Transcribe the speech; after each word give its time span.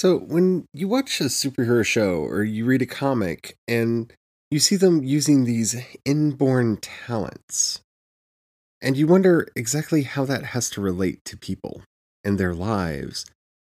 So, 0.00 0.16
when 0.16 0.64
you 0.72 0.88
watch 0.88 1.20
a 1.20 1.24
superhero 1.24 1.84
show 1.84 2.20
or 2.22 2.42
you 2.42 2.64
read 2.64 2.80
a 2.80 2.86
comic 2.86 3.58
and 3.68 4.10
you 4.50 4.58
see 4.58 4.76
them 4.76 5.04
using 5.04 5.44
these 5.44 5.76
inborn 6.06 6.78
talents, 6.78 7.82
and 8.80 8.96
you 8.96 9.06
wonder 9.06 9.46
exactly 9.54 10.04
how 10.04 10.24
that 10.24 10.42
has 10.42 10.70
to 10.70 10.80
relate 10.80 11.22
to 11.26 11.36
people 11.36 11.82
and 12.24 12.40
their 12.40 12.54
lives, 12.54 13.26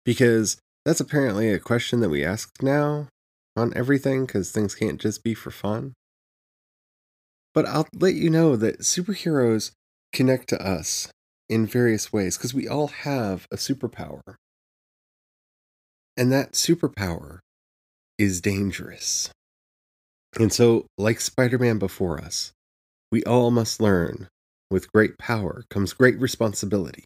because 0.04 0.58
that's 0.84 1.00
apparently 1.00 1.52
a 1.52 1.60
question 1.60 2.00
that 2.00 2.10
we 2.10 2.26
ask 2.26 2.52
now 2.60 3.08
on 3.56 3.72
everything, 3.76 4.26
because 4.26 4.50
things 4.50 4.74
can't 4.74 5.00
just 5.00 5.24
be 5.24 5.36
for 5.36 5.52
fun. 5.52 5.94
But 7.54 7.68
I'll 7.68 7.88
let 7.94 8.16
you 8.16 8.32
know 8.32 8.56
that 8.56 8.80
superheroes 8.80 9.74
connect 10.12 10.50
to 10.50 10.60
us 10.60 11.08
in 11.48 11.68
various 11.68 12.12
ways 12.12 12.36
because 12.36 12.56
we 12.56 12.68
all 12.68 12.88
have 12.88 13.46
a 13.52 13.58
superpower. 13.58 14.38
And 16.18 16.32
that 16.32 16.54
superpower 16.54 17.40
is 18.18 18.42
dangerous. 18.42 19.30
And 20.40 20.52
so, 20.52 20.86
like 20.98 21.20
Spider 21.22 21.58
Man 21.58 21.78
before 21.78 22.20
us, 22.20 22.52
we 23.12 23.24
all 23.24 23.52
must 23.52 23.82
learn 23.82 24.28
with 24.70 24.92
great 24.92 25.18
power 25.18 25.64
comes 25.70 25.94
great 25.94 26.20
responsibility. 26.20 27.06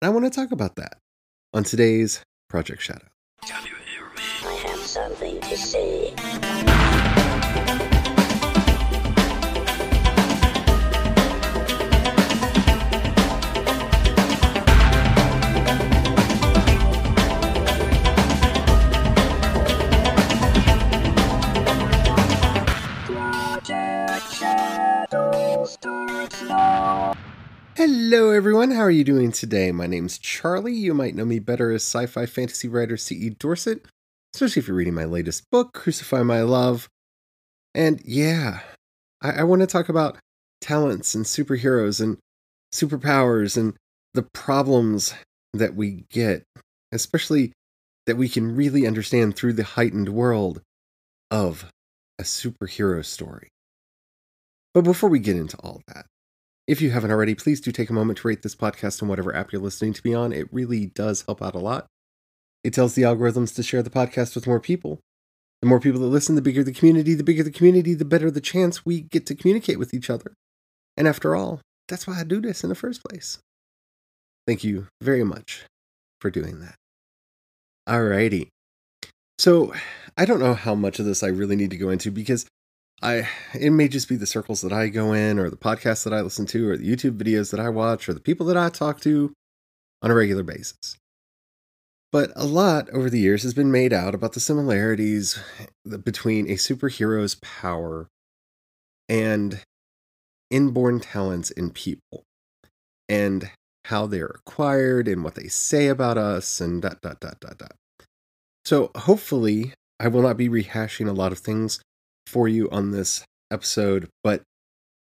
And 0.00 0.08
I 0.08 0.08
want 0.10 0.24
to 0.24 0.30
talk 0.30 0.52
about 0.52 0.76
that 0.76 0.98
on 1.52 1.64
today's 1.64 2.22
Project 2.48 2.82
Shadow. 2.82 3.08
Hello, 27.84 28.30
everyone. 28.30 28.70
How 28.70 28.82
are 28.82 28.92
you 28.92 29.02
doing 29.02 29.32
today? 29.32 29.72
My 29.72 29.88
name's 29.88 30.16
Charlie. 30.16 30.72
You 30.72 30.94
might 30.94 31.16
know 31.16 31.24
me 31.24 31.40
better 31.40 31.72
as 31.72 31.82
sci 31.82 32.06
fi 32.06 32.26
fantasy 32.26 32.68
writer 32.68 32.96
C.E. 32.96 33.30
Dorset, 33.30 33.84
especially 34.32 34.60
if 34.60 34.68
you're 34.68 34.76
reading 34.76 34.94
my 34.94 35.04
latest 35.04 35.50
book, 35.50 35.72
Crucify 35.72 36.22
My 36.22 36.42
Love. 36.42 36.88
And 37.74 38.00
yeah, 38.04 38.60
I, 39.20 39.30
I 39.32 39.42
want 39.42 39.62
to 39.62 39.66
talk 39.66 39.88
about 39.88 40.16
talents 40.60 41.16
and 41.16 41.24
superheroes 41.24 42.00
and 42.00 42.18
superpowers 42.72 43.56
and 43.56 43.74
the 44.14 44.28
problems 44.32 45.12
that 45.52 45.74
we 45.74 46.04
get, 46.08 46.44
especially 46.92 47.52
that 48.06 48.16
we 48.16 48.28
can 48.28 48.54
really 48.54 48.86
understand 48.86 49.34
through 49.34 49.54
the 49.54 49.64
heightened 49.64 50.10
world 50.10 50.62
of 51.32 51.68
a 52.16 52.22
superhero 52.22 53.04
story. 53.04 53.48
But 54.72 54.84
before 54.84 55.10
we 55.10 55.18
get 55.18 55.34
into 55.34 55.56
all 55.56 55.82
that, 55.88 56.06
if 56.66 56.80
you 56.80 56.90
haven't 56.90 57.10
already, 57.10 57.34
please 57.34 57.60
do 57.60 57.72
take 57.72 57.90
a 57.90 57.94
moment 57.94 58.18
to 58.18 58.28
rate 58.28 58.42
this 58.42 58.54
podcast 58.54 59.02
on 59.02 59.08
whatever 59.08 59.34
app 59.34 59.52
you're 59.52 59.60
listening 59.60 59.92
to 59.92 60.02
me 60.04 60.14
on. 60.14 60.32
It 60.32 60.52
really 60.52 60.86
does 60.86 61.22
help 61.26 61.42
out 61.42 61.54
a 61.54 61.58
lot. 61.58 61.86
It 62.62 62.72
tells 62.72 62.94
the 62.94 63.02
algorithms 63.02 63.54
to 63.56 63.62
share 63.62 63.82
the 63.82 63.90
podcast 63.90 64.34
with 64.34 64.46
more 64.46 64.60
people. 64.60 65.00
The 65.60 65.68
more 65.68 65.80
people 65.80 66.00
that 66.00 66.06
listen, 66.06 66.34
the 66.34 66.42
bigger 66.42 66.62
the 66.62 66.72
community. 66.72 67.14
The 67.14 67.24
bigger 67.24 67.42
the 67.42 67.50
community, 67.50 67.94
the 67.94 68.04
better 68.04 68.30
the 68.30 68.40
chance 68.40 68.86
we 68.86 69.00
get 69.00 69.26
to 69.26 69.34
communicate 69.34 69.78
with 69.78 69.92
each 69.92 70.10
other. 70.10 70.34
And 70.96 71.08
after 71.08 71.34
all, 71.34 71.60
that's 71.88 72.06
why 72.06 72.20
I 72.20 72.24
do 72.24 72.40
this 72.40 72.62
in 72.62 72.68
the 72.68 72.74
first 72.74 73.02
place. 73.04 73.38
Thank 74.46 74.64
you 74.64 74.86
very 75.00 75.24
much 75.24 75.64
for 76.20 76.30
doing 76.30 76.60
that. 76.60 76.76
Alrighty. 77.88 78.48
So, 79.38 79.72
I 80.16 80.24
don't 80.24 80.40
know 80.40 80.54
how 80.54 80.74
much 80.74 81.00
of 81.00 81.06
this 81.06 81.22
I 81.22 81.28
really 81.28 81.56
need 81.56 81.70
to 81.70 81.76
go 81.76 81.90
into 81.90 82.10
because 82.10 82.46
I 83.02 83.28
it 83.54 83.70
may 83.70 83.88
just 83.88 84.08
be 84.08 84.16
the 84.16 84.26
circles 84.26 84.60
that 84.60 84.72
I 84.72 84.88
go 84.88 85.12
in 85.12 85.38
or 85.38 85.50
the 85.50 85.56
podcasts 85.56 86.04
that 86.04 86.14
I 86.14 86.20
listen 86.20 86.46
to 86.46 86.70
or 86.70 86.76
the 86.76 86.88
YouTube 86.88 87.18
videos 87.18 87.50
that 87.50 87.60
I 87.60 87.68
watch 87.68 88.08
or 88.08 88.14
the 88.14 88.20
people 88.20 88.46
that 88.46 88.56
I 88.56 88.68
talk 88.68 89.00
to 89.00 89.32
on 90.02 90.10
a 90.10 90.14
regular 90.14 90.42
basis. 90.42 90.96
But 92.12 92.30
a 92.36 92.44
lot 92.44 92.90
over 92.90 93.08
the 93.08 93.18
years 93.18 93.42
has 93.42 93.54
been 93.54 93.72
made 93.72 93.92
out 93.92 94.14
about 94.14 94.34
the 94.34 94.40
similarities 94.40 95.38
between 96.04 96.46
a 96.46 96.54
superhero's 96.54 97.36
power 97.36 98.08
and 99.08 99.60
inborn 100.50 101.00
talents 101.00 101.50
in 101.50 101.70
people 101.70 102.24
and 103.08 103.50
how 103.86 104.06
they're 104.06 104.26
acquired 104.46 105.08
and 105.08 105.24
what 105.24 105.34
they 105.34 105.48
say 105.48 105.88
about 105.88 106.18
us 106.18 106.60
and 106.60 106.82
dot 106.82 107.00
dot 107.00 107.18
dot 107.20 107.40
dot 107.40 107.58
dot. 107.58 107.72
So 108.64 108.90
hopefully 108.94 109.72
I 109.98 110.08
will 110.08 110.22
not 110.22 110.36
be 110.36 110.48
rehashing 110.48 111.08
a 111.08 111.12
lot 111.12 111.32
of 111.32 111.38
things 111.38 111.80
for 112.26 112.48
you 112.48 112.68
on 112.70 112.90
this 112.90 113.24
episode, 113.50 114.08
but 114.22 114.42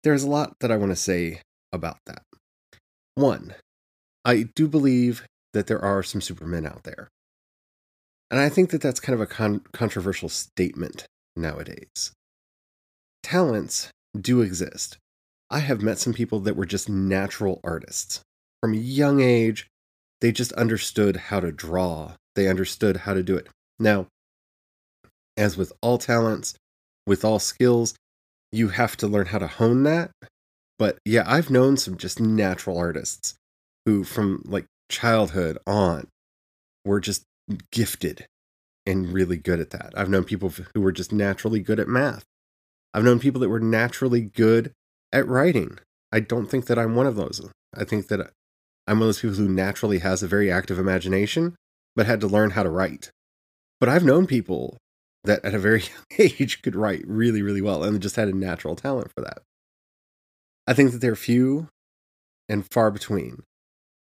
there's 0.04 0.24
a 0.24 0.30
lot 0.30 0.54
that 0.62 0.72
I 0.72 0.78
want 0.78 0.92
to 0.92 0.96
say 0.96 1.42
about 1.72 1.98
that. 2.06 2.24
One, 3.16 3.54
I 4.26 4.48
do 4.56 4.68
believe 4.68 5.26
that 5.54 5.68
there 5.68 5.84
are 5.84 6.04
some 6.04 6.22
supermen 6.22 6.66
out 6.66 6.84
there. 6.84 7.10
And 8.32 8.40
I 8.40 8.50
think 8.50 8.70
that 8.70 8.82
that's 8.82 9.00
kind 9.00 9.16
of 9.16 9.22
a 9.22 9.26
con- 9.26 9.62
controversial 9.74 10.30
statement 10.30 11.06
nowadays. 11.36 12.12
Talents 13.24 13.90
do 14.20 14.42
exist. 14.42 14.98
I 15.50 15.60
have 15.60 15.82
met 15.82 15.98
some 15.98 16.14
people 16.14 16.40
that 16.42 16.56
were 16.56 16.66
just 16.66 16.90
natural 16.90 17.60
artists. 17.64 18.22
From 18.62 18.74
a 18.74 18.78
young 18.78 19.20
age, 19.20 19.68
they 20.22 20.32
just 20.32 20.52
understood 20.54 21.16
how 21.16 21.40
to 21.40 21.52
draw, 21.52 22.14
they 22.36 22.48
understood 22.48 22.98
how 22.98 23.14
to 23.14 23.24
do 23.24 23.36
it. 23.36 23.48
Now, 23.80 24.08
as 25.38 25.58
with 25.58 25.72
all 25.82 25.98
talents, 25.98 26.54
with 27.06 27.26
all 27.26 27.40
skills, 27.40 27.96
you 28.52 28.70
have 28.70 28.98
to 28.98 29.08
learn 29.08 29.28
how 29.28 29.40
to 29.40 29.48
hone 29.48 29.84
that. 29.84 30.12
But 30.78 30.98
yeah, 31.06 31.24
I've 31.26 31.50
known 31.50 31.78
some 31.78 31.98
just 31.98 32.20
natural 32.20 32.78
artists 32.78 33.36
who, 33.86 34.04
from 34.04 34.44
like 34.46 34.66
childhood 34.90 35.58
on, 35.68 36.08
were 36.86 37.00
just 37.00 37.24
gifted 37.72 38.26
and 38.86 39.12
really 39.12 39.38
good 39.38 39.60
at 39.60 39.72
that. 39.72 39.94
I've 39.96 40.10
known 40.10 40.24
people 40.24 40.52
who 40.74 40.82
were 40.82 40.92
just 40.92 41.12
naturally 41.12 41.60
good 41.60 41.80
at 41.80 41.88
math. 41.88 42.24
I've 42.94 43.04
known 43.04 43.20
people 43.20 43.42
that 43.42 43.50
were 43.50 43.60
naturally 43.60 44.22
good 44.22 44.72
at 45.12 45.28
writing. 45.28 45.78
I 46.12 46.22
don't 46.22 46.48
think 46.48 46.66
that 46.66 46.80
I'm 46.80 46.96
one 46.96 47.06
of 47.06 47.16
those. 47.16 47.48
I 47.76 47.84
think 47.84 48.08
that 48.08 48.32
I'm 48.88 49.00
one 49.00 49.04
of 49.04 49.08
those 49.10 49.22
people 49.22 49.36
who 49.36 49.48
naturally 49.48 50.00
has 50.00 50.24
a 50.24 50.28
very 50.28 50.52
active 50.52 50.80
imagination, 50.80 51.56
but 51.96 52.08
had 52.08 52.22
to 52.22 52.28
learn 52.28 52.52
how 52.52 52.64
to 52.64 52.70
write. 52.70 53.12
But 53.80 53.90
I've 53.90 54.04
known 54.04 54.26
people 54.26 54.78
that 55.24 55.44
at 55.44 55.54
a 55.54 55.60
very 55.60 55.82
young 56.20 56.30
age 56.30 56.62
could 56.62 56.76
write 56.76 57.04
really, 57.08 57.42
really 57.42 57.62
well 57.62 57.84
and 57.84 58.02
just 58.02 58.16
had 58.16 58.28
a 58.28 58.36
natural 58.36 58.76
talent 58.76 59.12
for 59.14 59.22
that. 59.22 59.40
I 60.68 60.74
think 60.74 60.92
that 60.92 61.00
they're 61.00 61.16
few 61.16 61.68
and 62.48 62.66
far 62.72 62.92
between, 62.92 63.44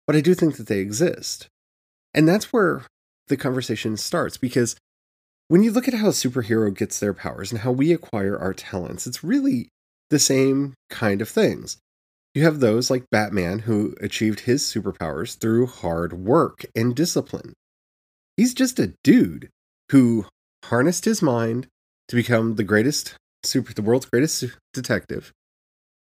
but 0.06 0.16
I 0.16 0.20
do 0.20 0.34
think 0.34 0.56
that 0.56 0.66
they 0.66 0.78
exist. 0.78 1.48
And 2.12 2.28
that's 2.28 2.52
where 2.52 2.82
the 3.28 3.36
conversation 3.36 3.96
starts 3.96 4.36
because 4.36 4.76
when 5.48 5.62
you 5.62 5.72
look 5.72 5.88
at 5.88 5.94
how 5.94 6.06
a 6.06 6.10
superhero 6.10 6.74
gets 6.74 6.98
their 6.98 7.14
powers 7.14 7.52
and 7.52 7.60
how 7.62 7.72
we 7.72 7.92
acquire 7.92 8.38
our 8.38 8.54
talents, 8.54 9.06
it's 9.06 9.24
really 9.24 9.68
the 10.10 10.18
same 10.18 10.74
kind 10.90 11.20
of 11.20 11.28
things. 11.28 11.78
You 12.34 12.42
have 12.44 12.60
those 12.60 12.90
like 12.90 13.10
Batman 13.10 13.60
who 13.60 13.94
achieved 14.00 14.40
his 14.40 14.62
superpowers 14.62 15.38
through 15.38 15.66
hard 15.66 16.12
work 16.12 16.64
and 16.74 16.94
discipline. 16.94 17.52
He's 18.36 18.54
just 18.54 18.78
a 18.78 18.94
dude 19.04 19.50
who 19.92 20.26
harnessed 20.68 21.04
his 21.04 21.22
mind 21.22 21.66
to 22.08 22.16
become 22.16 22.56
the 22.56 22.64
greatest 22.64 23.14
super 23.42 23.72
the 23.72 23.82
world's 23.82 24.06
greatest 24.06 24.44
detective 24.72 25.32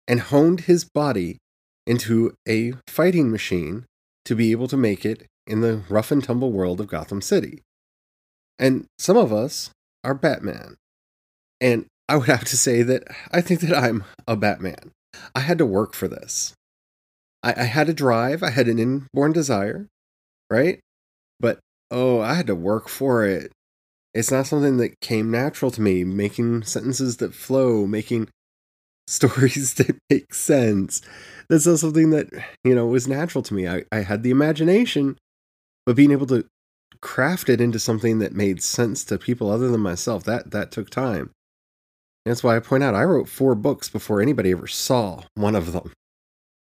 and 0.08 0.20
honed 0.20 0.60
his 0.60 0.84
body 0.84 1.38
into 1.86 2.34
a 2.48 2.72
fighting 2.88 3.30
machine 3.30 3.84
to 4.24 4.34
be 4.34 4.50
able 4.50 4.68
to 4.68 4.76
make 4.76 5.04
it 5.04 5.26
in 5.46 5.60
the 5.60 5.82
rough 5.88 6.10
and 6.10 6.24
tumble 6.24 6.50
world 6.50 6.80
of 6.80 6.88
Gotham 6.88 7.20
City. 7.20 7.62
And 8.58 8.86
some 8.98 9.16
of 9.16 9.32
us 9.32 9.70
are 10.02 10.14
Batman. 10.14 10.76
And 11.60 11.86
I 12.08 12.16
would 12.16 12.28
have 12.28 12.44
to 12.44 12.56
say 12.56 12.82
that 12.82 13.04
I 13.30 13.40
think 13.40 13.60
that 13.60 13.76
I'm 13.76 14.04
a 14.26 14.36
Batman. 14.36 14.92
I 15.34 15.40
had 15.40 15.58
to 15.58 15.66
work 15.66 15.94
for 15.94 16.08
this. 16.08 16.54
I, 17.42 17.54
I 17.56 17.64
had 17.64 17.88
a 17.88 17.94
drive, 17.94 18.42
I 18.42 18.50
had 18.50 18.68
an 18.68 18.78
inborn 18.78 19.32
desire, 19.32 19.86
right? 20.50 20.80
But 21.38 21.58
oh, 21.90 22.20
I 22.20 22.34
had 22.34 22.46
to 22.48 22.54
work 22.54 22.88
for 22.88 23.24
it. 23.24 23.52
It's 24.16 24.30
not 24.30 24.46
something 24.46 24.78
that 24.78 25.00
came 25.00 25.30
natural 25.30 25.70
to 25.72 25.82
me, 25.82 26.02
making 26.02 26.62
sentences 26.62 27.18
that 27.18 27.34
flow, 27.34 27.86
making 27.86 28.28
stories 29.06 29.74
that 29.74 29.98
make 30.08 30.32
sense. 30.32 31.02
That's 31.50 31.66
not 31.66 31.80
something 31.80 32.10
that, 32.10 32.28
you 32.64 32.74
know, 32.74 32.86
was 32.86 33.06
natural 33.06 33.42
to 33.42 33.54
me. 33.54 33.68
I, 33.68 33.84
I 33.92 33.98
had 33.98 34.22
the 34.22 34.30
imagination, 34.30 35.18
but 35.84 35.96
being 35.96 36.12
able 36.12 36.26
to 36.28 36.46
craft 37.02 37.50
it 37.50 37.60
into 37.60 37.78
something 37.78 38.18
that 38.20 38.32
made 38.32 38.62
sense 38.62 39.04
to 39.04 39.18
people 39.18 39.50
other 39.50 39.68
than 39.68 39.82
myself, 39.82 40.24
that 40.24 40.50
that 40.50 40.72
took 40.72 40.88
time. 40.88 41.30
And 42.24 42.30
that's 42.32 42.42
why 42.42 42.56
I 42.56 42.60
point 42.60 42.82
out 42.82 42.94
I 42.94 43.04
wrote 43.04 43.28
four 43.28 43.54
books 43.54 43.90
before 43.90 44.22
anybody 44.22 44.50
ever 44.50 44.66
saw 44.66 45.24
one 45.34 45.54
of 45.54 45.72
them. 45.72 45.92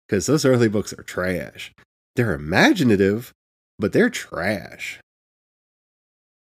Because 0.07 0.25
those 0.25 0.43
early 0.43 0.67
books 0.67 0.91
are 0.91 1.03
trash. 1.03 1.71
They're 2.17 2.33
imaginative, 2.33 3.31
but 3.79 3.93
they're 3.93 4.09
trash. 4.09 4.99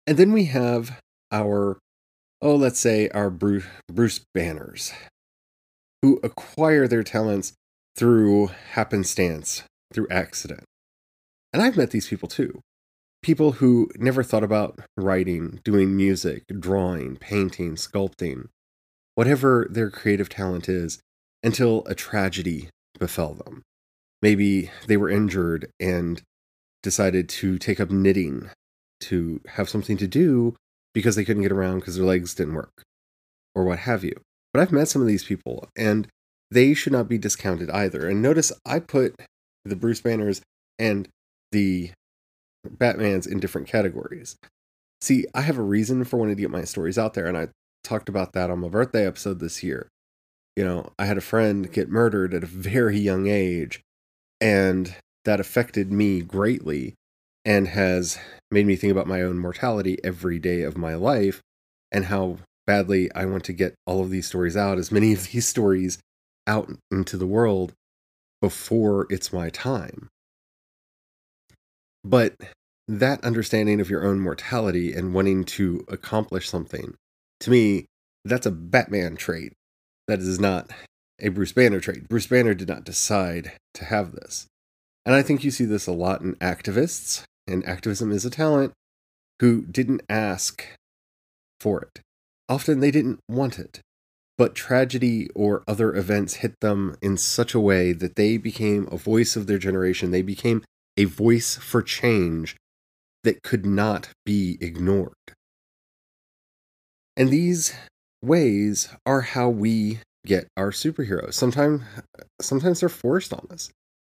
And 0.07 0.17
then 0.17 0.31
we 0.31 0.45
have 0.45 1.01
our, 1.33 1.79
oh, 2.41 2.55
let's 2.55 2.79
say 2.79 3.09
our 3.09 3.29
Bruce, 3.29 3.65
Bruce 3.91 4.21
Banners, 4.33 4.93
who 6.01 6.19
acquire 6.23 6.87
their 6.87 7.03
talents 7.03 7.51
through 7.97 8.47
happenstance, 8.71 9.63
through 9.93 10.07
accident. 10.09 10.63
And 11.51 11.61
I've 11.61 11.75
met 11.75 11.91
these 11.91 12.07
people 12.07 12.29
too. 12.29 12.61
People 13.21 13.53
who 13.53 13.89
never 13.97 14.23
thought 14.23 14.43
about 14.43 14.79
writing, 14.95 15.59
doing 15.65 15.97
music, 15.97 16.43
drawing, 16.57 17.17
painting, 17.17 17.75
sculpting, 17.75 18.47
whatever 19.15 19.67
their 19.69 19.89
creative 19.89 20.29
talent 20.29 20.69
is, 20.69 20.99
until 21.43 21.83
a 21.85 21.95
tragedy 21.95 22.69
befell 22.97 23.33
them. 23.33 23.63
Maybe 24.21 24.71
they 24.87 24.95
were 24.95 25.09
injured 25.09 25.69
and 25.79 26.21
decided 26.81 27.27
to 27.29 27.57
take 27.57 27.79
up 27.79 27.91
knitting 27.91 28.49
to 29.01 29.41
have 29.47 29.69
something 29.69 29.97
to 29.97 30.07
do 30.07 30.55
because 30.93 31.15
they 31.15 31.25
couldn't 31.25 31.43
get 31.43 31.51
around 31.51 31.79
because 31.79 31.95
their 31.95 32.05
legs 32.05 32.33
didn't 32.33 32.55
work 32.55 32.83
or 33.55 33.63
what 33.63 33.79
have 33.79 34.03
you. 34.03 34.19
But 34.53 34.61
I've 34.61 34.71
met 34.71 34.87
some 34.87 35.01
of 35.01 35.07
these 35.07 35.23
people 35.23 35.67
and 35.77 36.07
they 36.49 36.73
should 36.73 36.93
not 36.93 37.09
be 37.09 37.17
discounted 37.17 37.69
either. 37.69 38.07
And 38.07 38.21
notice 38.21 38.51
I 38.65 38.79
put 38.79 39.15
the 39.65 39.75
Bruce 39.75 40.01
Banners 40.01 40.41
and 40.79 41.07
the 41.51 41.91
Batmans 42.67 43.27
in 43.27 43.39
different 43.39 43.67
categories. 43.67 44.37
See, 45.01 45.25
I 45.33 45.41
have 45.41 45.57
a 45.57 45.63
reason 45.63 46.03
for 46.03 46.17
wanting 46.17 46.35
to 46.35 46.41
get 46.41 46.49
my 46.49 46.63
stories 46.63 46.97
out 46.97 47.13
there, 47.13 47.27
and 47.27 47.37
I 47.37 47.49
talked 47.83 48.09
about 48.09 48.33
that 48.33 48.49
on 48.49 48.59
my 48.59 48.67
birthday 48.67 49.05
episode 49.05 49.39
this 49.39 49.63
year. 49.63 49.87
You 50.55 50.65
know, 50.65 50.91
I 50.97 51.05
had 51.05 51.17
a 51.17 51.21
friend 51.21 51.71
get 51.71 51.89
murdered 51.89 52.33
at 52.33 52.43
a 52.43 52.47
very 52.47 52.97
young 52.97 53.27
age, 53.27 53.81
and 54.41 54.95
that 55.25 55.39
affected 55.39 55.91
me 55.91 56.21
greatly 56.21 56.95
and 57.47 57.69
has 57.69 58.19
made 58.51 58.67
me 58.67 58.75
think 58.75 58.91
about 58.91 59.07
my 59.07 59.21
own 59.21 59.39
mortality 59.39 59.97
every 60.03 60.37
day 60.37 60.63
of 60.63 60.77
my 60.77 60.95
life 60.95 61.41
and 61.93 62.05
how 62.05 62.37
badly 62.67 63.09
I 63.15 63.23
want 63.23 63.45
to 63.45 63.53
get 63.53 63.73
all 63.87 64.01
of 64.01 64.09
these 64.09 64.27
stories 64.27 64.57
out, 64.57 64.77
as 64.77 64.91
many 64.91 65.13
of 65.13 65.31
these 65.31 65.47
stories 65.55 65.97
out 66.45 66.69
into 66.91 67.15
the 67.15 67.25
world 67.25 67.71
before 68.41 69.07
it's 69.09 69.31
my 69.31 69.49
time. 69.49 70.09
But 72.03 72.35
that 72.85 73.23
understanding 73.23 73.79
of 73.79 73.89
your 73.89 74.05
own 74.05 74.19
mortality 74.19 74.93
and 74.93 75.13
wanting 75.13 75.45
to 75.45 75.85
accomplish 75.87 76.49
something, 76.49 76.95
to 77.39 77.49
me, 77.49 77.85
that's 78.25 78.45
a 78.45 78.51
Batman 78.51 79.15
trait. 79.15 79.53
That 80.09 80.19
is 80.19 80.39
not 80.39 80.69
a 81.19 81.29
Bruce 81.29 81.53
Banner 81.53 81.79
trait. 81.79 82.09
Bruce 82.09 82.27
Banner 82.27 82.53
did 82.53 82.67
not 82.67 82.83
decide 82.83 83.53
to 83.73 83.85
have 83.85 84.11
this. 84.11 84.47
And 85.05 85.15
I 85.15 85.21
think 85.21 85.45
you 85.45 85.51
see 85.51 85.65
this 85.65 85.87
a 85.87 85.93
lot 85.93 86.21
in 86.21 86.35
activists, 86.35 87.23
and 87.47 87.65
activism 87.67 88.11
is 88.11 88.25
a 88.25 88.29
talent, 88.29 88.73
who 89.39 89.65
didn't 89.65 90.01
ask 90.09 90.65
for 91.59 91.81
it. 91.81 92.01
Often 92.49 92.79
they 92.79 92.91
didn't 92.91 93.19
want 93.27 93.59
it 93.59 93.81
but 94.37 94.53
tragedy 94.53 95.29
or 95.33 95.63
other 95.67 95.95
events 95.95 96.35
hit 96.35 96.59
them 96.61 96.95
in 97.01 97.17
such 97.17 97.53
a 97.53 97.59
way 97.59 97.91
that 97.91 98.15
they 98.15 98.37
became 98.37 98.87
a 98.91 98.97
voice 98.97 99.35
of 99.35 99.47
their 99.47 99.57
generation. 99.57 100.11
They 100.11 100.21
became 100.21 100.63
a 100.95 101.05
voice 101.05 101.55
for 101.55 101.81
change 101.81 102.55
that 103.23 103.41
could 103.41 103.65
not 103.65 104.09
be 104.25 104.57
ignored. 104.61 105.13
And 107.15 107.29
these 107.29 107.73
ways 108.21 108.89
are 109.05 109.21
how 109.21 109.49
we 109.49 109.99
get 110.25 110.47
our 110.55 110.71
superheroes. 110.71 111.33
Sometimes 111.33 111.81
sometimes 112.39 112.79
they're 112.79 112.89
forced 112.89 113.33
on 113.33 113.47
us. 113.49 113.71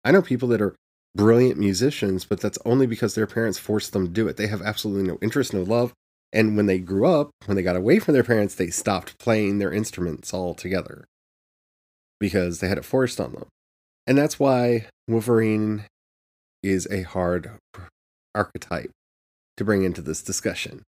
I 0.05 0.13
know 0.13 0.23
people 0.23 0.49
that 0.49 0.61
are 0.61 0.75
brilliant 1.15 1.59
musicians, 1.59 2.25
but 2.25 2.41
that's 2.41 2.59
only 2.65 2.87
because 2.87 3.15
their 3.15 3.27
parents 3.27 3.59
forced 3.59 3.93
them 3.93 4.07
to 4.07 4.13
do 4.13 4.29
it. 4.29 4.37
They 4.37 4.47
have 4.47 4.63
absolutely 4.63 5.09
no 5.09 5.19
interest, 5.21 5.53
no 5.53 5.63
love, 5.63 5.93
and 6.33 6.57
when 6.57 6.67
they 6.67 6.79
grew 6.79 7.07
up, 7.07 7.31
when 7.47 7.57
they 7.57 7.63
got 7.63 7.77
away 7.77 7.99
from 7.99 8.15
their 8.15 8.25
parents, 8.25 8.55
they 8.55 8.71
stopped 8.71 9.19
playing 9.19 9.59
their 9.59 9.73
instruments 9.73 10.33
altogether 10.33 11.07
because 12.21 12.61
they 12.61 12.69
had 12.69 12.79
it 12.79 12.85
forced 12.85 13.21
on 13.21 13.33
them. 13.33 13.47
And 14.07 14.17
that's 14.17 14.39
why 14.39 14.87
Wolverine 15.09 15.85
is 16.63 16.87
a 16.91 17.03
hard 17.03 17.51
archetype 18.35 18.91
to 19.57 19.65
bring 19.65 19.83
into 19.83 20.03
this 20.03 20.23
discussion. 20.23 20.83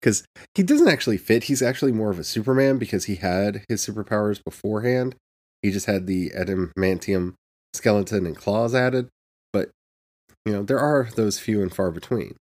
Because 0.00 0.24
he 0.54 0.62
doesn't 0.62 0.88
actually 0.88 1.16
fit. 1.16 1.44
He's 1.44 1.62
actually 1.62 1.92
more 1.92 2.10
of 2.10 2.18
a 2.18 2.24
Superman 2.24 2.78
because 2.78 3.06
he 3.06 3.16
had 3.16 3.64
his 3.68 3.84
superpowers 3.86 4.42
beforehand. 4.44 5.16
He 5.62 5.70
just 5.70 5.86
had 5.86 6.06
the 6.06 6.30
adamantium 6.30 7.34
skeleton 7.74 8.26
and 8.26 8.36
claws 8.36 8.74
added. 8.74 9.08
But, 9.52 9.70
you 10.44 10.52
know, 10.52 10.62
there 10.62 10.78
are 10.80 11.08
those 11.14 11.38
few 11.38 11.62
and 11.62 11.74
far 11.74 11.90
between. 11.90 12.36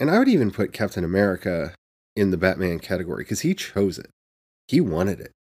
And 0.00 0.10
I 0.10 0.18
would 0.18 0.28
even 0.28 0.50
put 0.50 0.72
Captain 0.72 1.04
America 1.04 1.74
in 2.16 2.30
the 2.30 2.36
Batman 2.36 2.78
category 2.78 3.24
because 3.24 3.40
he 3.40 3.54
chose 3.54 3.98
it. 3.98 4.10
He 4.68 4.80
wanted 4.80 5.20
it. 5.20 5.32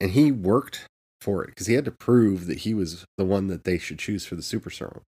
And 0.00 0.12
he 0.12 0.30
worked 0.30 0.86
for 1.20 1.42
it 1.42 1.48
because 1.48 1.66
he 1.66 1.74
had 1.74 1.84
to 1.86 1.90
prove 1.90 2.46
that 2.46 2.58
he 2.58 2.74
was 2.74 3.04
the 3.16 3.24
one 3.24 3.48
that 3.48 3.64
they 3.64 3.78
should 3.78 3.98
choose 3.98 4.24
for 4.26 4.36
the 4.36 4.42
super 4.42 4.70
serum. 4.70 5.02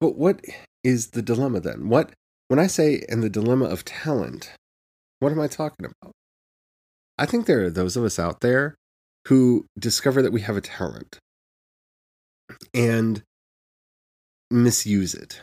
But 0.00 0.16
what 0.16 0.44
is 0.82 1.08
the 1.08 1.22
dilemma 1.22 1.60
then? 1.60 1.88
What 1.88 2.12
when 2.48 2.58
I 2.58 2.66
say 2.66 3.04
in 3.08 3.20
the 3.20 3.30
dilemma 3.30 3.66
of 3.66 3.84
talent, 3.84 4.52
what 5.20 5.30
am 5.30 5.40
I 5.40 5.46
talking 5.46 5.86
about? 5.86 6.12
I 7.16 7.26
think 7.26 7.46
there 7.46 7.64
are 7.64 7.70
those 7.70 7.96
of 7.96 8.04
us 8.04 8.18
out 8.18 8.40
there 8.40 8.74
who 9.30 9.64
discover 9.78 10.22
that 10.22 10.32
we 10.32 10.40
have 10.40 10.56
a 10.56 10.60
talent 10.60 11.20
and 12.74 13.22
misuse 14.50 15.14
it 15.14 15.40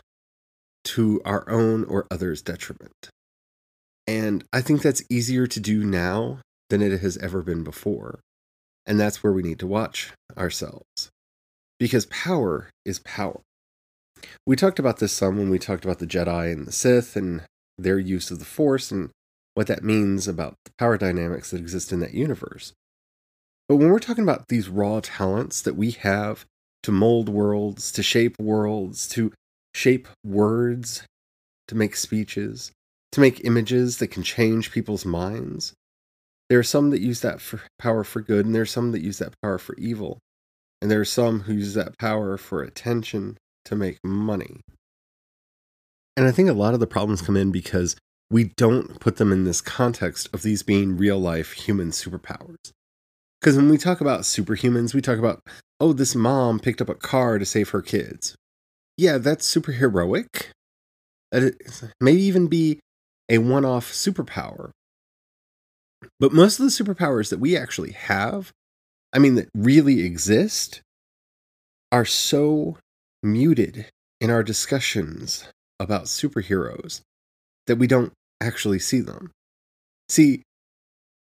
to 0.84 1.22
our 1.24 1.48
own 1.48 1.84
or 1.84 2.06
others' 2.10 2.42
detriment. 2.42 3.08
And 4.06 4.44
I 4.52 4.60
think 4.60 4.82
that's 4.82 5.02
easier 5.08 5.46
to 5.46 5.58
do 5.58 5.84
now 5.84 6.40
than 6.68 6.82
it 6.82 7.00
has 7.00 7.16
ever 7.16 7.40
been 7.40 7.64
before. 7.64 8.20
And 8.84 9.00
that's 9.00 9.22
where 9.22 9.32
we 9.32 9.42
need 9.42 9.58
to 9.60 9.66
watch 9.66 10.12
ourselves. 10.36 11.08
Because 11.80 12.04
power 12.06 12.68
is 12.84 12.98
power. 12.98 13.40
We 14.46 14.54
talked 14.54 14.78
about 14.78 14.98
this 14.98 15.14
some 15.14 15.38
when 15.38 15.48
we 15.48 15.58
talked 15.58 15.86
about 15.86 15.98
the 15.98 16.06
Jedi 16.06 16.52
and 16.52 16.66
the 16.66 16.72
Sith 16.72 17.16
and 17.16 17.40
their 17.78 17.98
use 17.98 18.30
of 18.30 18.38
the 18.38 18.44
Force 18.44 18.90
and 18.90 19.08
what 19.54 19.66
that 19.68 19.82
means 19.82 20.28
about 20.28 20.56
the 20.66 20.72
power 20.78 20.98
dynamics 20.98 21.52
that 21.52 21.60
exist 21.60 21.90
in 21.90 22.00
that 22.00 22.12
universe. 22.12 22.74
But 23.68 23.76
when 23.76 23.90
we're 23.90 23.98
talking 23.98 24.24
about 24.24 24.48
these 24.48 24.68
raw 24.68 25.00
talents 25.02 25.60
that 25.62 25.76
we 25.76 25.90
have 25.92 26.46
to 26.82 26.92
mold 26.92 27.28
worlds, 27.28 27.92
to 27.92 28.02
shape 28.02 28.36
worlds, 28.40 29.06
to 29.08 29.32
shape 29.74 30.08
words, 30.24 31.02
to 31.68 31.74
make 31.74 31.94
speeches, 31.94 32.72
to 33.12 33.20
make 33.20 33.44
images 33.44 33.98
that 33.98 34.08
can 34.08 34.22
change 34.22 34.72
people's 34.72 35.04
minds. 35.04 35.74
There 36.48 36.58
are 36.58 36.64
some 36.64 36.90
that 36.90 37.02
use 37.02 37.20
that 37.20 37.40
for 37.40 37.60
power 37.78 38.04
for 38.04 38.22
good, 38.22 38.46
and 38.46 38.54
there 38.54 38.62
are 38.62 38.66
some 38.66 38.92
that 38.92 39.02
use 39.02 39.18
that 39.18 39.34
power 39.42 39.58
for 39.58 39.76
evil. 39.76 40.18
And 40.80 40.90
there 40.90 41.00
are 41.00 41.04
some 41.04 41.40
who 41.40 41.54
use 41.54 41.74
that 41.74 41.98
power 41.98 42.38
for 42.38 42.62
attention 42.62 43.36
to 43.66 43.76
make 43.76 43.98
money. 44.02 44.60
And 46.16 46.26
I 46.26 46.32
think 46.32 46.48
a 46.48 46.54
lot 46.54 46.74
of 46.74 46.80
the 46.80 46.86
problems 46.86 47.20
come 47.20 47.36
in 47.36 47.52
because 47.52 47.96
we 48.30 48.44
don't 48.56 48.98
put 48.98 49.16
them 49.16 49.32
in 49.32 49.44
this 49.44 49.60
context 49.60 50.28
of 50.32 50.42
these 50.42 50.62
being 50.62 50.96
real 50.96 51.18
life 51.18 51.52
human 51.52 51.90
superpowers. 51.90 52.72
Because 53.40 53.56
when 53.56 53.68
we 53.68 53.78
talk 53.78 54.00
about 54.00 54.22
superhumans, 54.22 54.94
we 54.94 55.00
talk 55.00 55.18
about, 55.18 55.40
oh, 55.80 55.92
this 55.92 56.14
mom 56.14 56.58
picked 56.58 56.80
up 56.80 56.88
a 56.88 56.94
car 56.94 57.38
to 57.38 57.46
save 57.46 57.70
her 57.70 57.82
kids 57.82 58.36
yeah, 58.98 59.16
that's 59.16 59.46
super 59.46 59.72
heroic. 59.72 60.50
That 61.30 61.54
may 62.00 62.12
even 62.12 62.48
be 62.48 62.80
a 63.28 63.38
one 63.38 63.64
off 63.64 63.90
superpower. 63.92 64.72
But 66.18 66.32
most 66.32 66.58
of 66.58 66.64
the 66.64 66.72
superpowers 66.72 67.30
that 67.30 67.38
we 67.38 67.56
actually 67.56 67.92
have, 67.92 68.52
I 69.12 69.20
mean, 69.20 69.36
that 69.36 69.48
really 69.54 70.00
exist, 70.00 70.80
are 71.92 72.04
so 72.04 72.76
muted 73.22 73.86
in 74.20 74.30
our 74.30 74.42
discussions 74.42 75.48
about 75.78 76.04
superheroes 76.04 77.00
that 77.68 77.76
we 77.76 77.86
don't 77.86 78.12
actually 78.40 78.80
see 78.80 79.00
them. 79.00 79.30
See, 80.08 80.42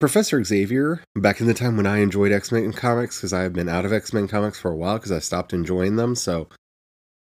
Professor 0.03 0.43
Xavier, 0.43 1.01
back 1.15 1.41
in 1.41 1.47
the 1.47 1.55
time 1.55 1.77
when 1.77 1.87
I 1.87 1.99
enjoyed 1.99 2.33
X 2.33 2.51
Men 2.51 2.73
comics, 2.73 3.19
because 3.19 3.33
I 3.33 3.43
have 3.43 3.53
been 3.53 3.69
out 3.69 3.85
of 3.85 3.93
X 3.93 4.13
Men 4.13 4.27
comics 4.27 4.59
for 4.59 4.69
a 4.69 4.75
while 4.75 4.99
because 4.99 5.13
I 5.13 5.21
stopped 5.21 5.53
enjoying 5.53 5.95
them, 5.95 6.17
so 6.17 6.49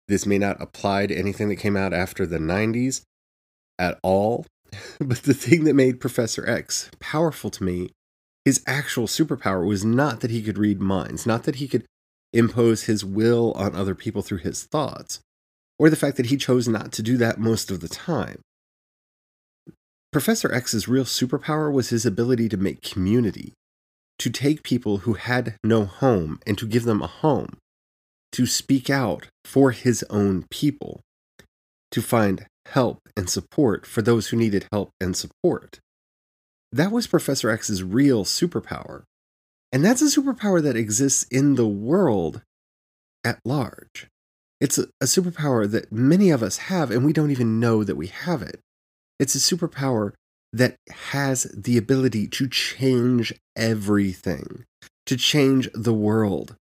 this 0.07 0.25
may 0.25 0.37
not 0.37 0.55
apply 0.61 1.07
to 1.07 1.13
anything 1.13 1.49
that 1.49 1.57
came 1.57 1.75
out 1.75 1.91
after 1.93 2.25
the 2.25 2.37
90s 2.37 3.01
at 3.77 3.99
all. 4.01 4.45
But 5.01 5.23
the 5.23 5.33
thing 5.33 5.65
that 5.65 5.73
made 5.73 5.99
Professor 5.99 6.47
X 6.47 6.89
powerful 7.01 7.49
to 7.49 7.63
me, 7.65 7.89
his 8.45 8.63
actual 8.65 9.05
superpower 9.05 9.67
was 9.67 9.83
not 9.83 10.21
that 10.21 10.31
he 10.31 10.41
could 10.41 10.57
read 10.57 10.79
minds, 10.79 11.25
not 11.25 11.43
that 11.43 11.55
he 11.55 11.67
could 11.67 11.83
impose 12.31 12.83
his 12.83 13.03
will 13.03 13.51
on 13.57 13.75
other 13.75 13.95
people 13.95 14.21
through 14.21 14.37
his 14.37 14.63
thoughts, 14.63 15.19
or 15.77 15.89
the 15.89 15.97
fact 15.97 16.15
that 16.15 16.27
he 16.27 16.37
chose 16.37 16.69
not 16.69 16.93
to 16.93 17.03
do 17.03 17.17
that 17.17 17.37
most 17.37 17.69
of 17.69 17.81
the 17.81 17.89
time. 17.89 18.39
Professor 20.11 20.51
X's 20.53 20.87
real 20.87 21.05
superpower 21.05 21.71
was 21.71 21.89
his 21.89 22.05
ability 22.05 22.49
to 22.49 22.57
make 22.57 22.81
community, 22.81 23.53
to 24.19 24.29
take 24.29 24.61
people 24.61 24.99
who 24.99 25.13
had 25.13 25.55
no 25.63 25.85
home 25.85 26.39
and 26.45 26.57
to 26.57 26.67
give 26.67 26.83
them 26.83 27.01
a 27.01 27.07
home, 27.07 27.57
to 28.33 28.45
speak 28.45 28.89
out 28.89 29.27
for 29.45 29.71
his 29.71 30.03
own 30.09 30.45
people. 30.49 31.01
to 31.91 32.01
find 32.01 32.45
help 32.67 32.99
and 33.17 33.29
support 33.29 33.85
for 33.85 34.01
those 34.01 34.29
who 34.29 34.37
needed 34.37 34.65
help 34.71 34.91
and 34.99 35.15
support. 35.15 35.79
That 36.71 36.91
was 36.91 37.05
Professor 37.07 37.49
X's 37.49 37.83
real 37.83 38.23
superpower. 38.23 39.03
And 39.73 39.83
that's 39.83 40.01
a 40.01 40.05
superpower 40.05 40.61
that 40.63 40.75
exists 40.75 41.23
in 41.23 41.55
the 41.55 41.67
world 41.67 42.41
at 43.23 43.39
large. 43.45 44.07
It's 44.59 44.77
a, 44.77 44.87
superpower 45.03 45.69
that 45.69 45.91
many 45.91 46.29
of 46.29 46.43
us 46.43 46.57
have, 46.57 46.91
and 46.91 47.05
we 47.05 47.13
don't 47.13 47.31
even 47.31 47.59
know 47.59 47.83
that 47.83 47.95
we 47.95 48.07
have 48.07 48.41
it. 48.41 48.59
It's 49.21 49.35
a 49.35 49.55
superpower 49.55 50.13
that 50.51 50.77
has 50.89 51.43
the 51.55 51.77
ability 51.77 52.27
to 52.29 52.49
change 52.49 53.31
everything, 53.55 54.65
to 55.05 55.15
change 55.15 55.69
the 55.75 55.93
world, 55.93 56.55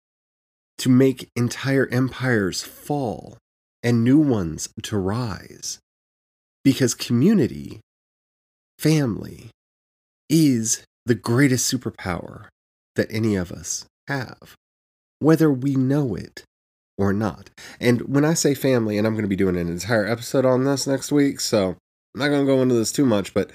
to 0.79 0.89
make 0.89 1.31
entire 1.37 1.87
empires 1.87 2.65
fall 2.65 3.39
and 3.81 4.03
new 4.03 4.19
ones 4.19 4.69
to 4.83 4.99
rise. 4.99 5.79
Because 6.65 6.95
community, 6.95 7.79
family, 8.81 9.51
is 10.29 10.83
the 11.07 11.15
greatest 11.15 11.73
superpower 11.73 12.47
that 12.97 13.07
any 13.09 13.37
of 13.37 13.53
us 13.53 13.87
have, 14.09 14.57
whether 15.21 15.49
we 15.53 15.77
know 15.77 16.17
it 16.17 16.43
or 16.99 17.13
not. 17.13 17.51
And 17.81 18.01
when 18.03 18.25
I 18.25 18.35
say 18.35 18.55
family, 18.55 18.99
and 18.99 19.07
I'm 19.07 19.15
going 19.15 19.23
to 19.23 19.29
be 19.29 19.37
doing 19.37 19.57
an 19.57 19.69
entire 19.69 20.09
episode 20.09 20.45
on 20.45 20.65
this 20.65 20.89
next 20.89 21.13
week, 21.13 21.39
so 21.39 21.77
I'm 22.19 22.33
not 22.33 22.35
going 22.35 22.47
to 22.49 22.53
go 22.53 22.63
into 22.63 22.75
this 22.75 22.91
too 22.91 23.07
much, 23.07 23.33
but 23.33 23.53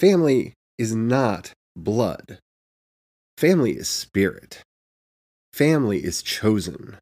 family 0.00 0.54
is 0.76 0.92
not 0.92 1.52
blood. 1.76 2.40
Family 3.38 3.76
is 3.76 3.86
spirit. 3.86 4.64
Family 5.52 6.02
is 6.02 6.20
chosen. 6.20 6.98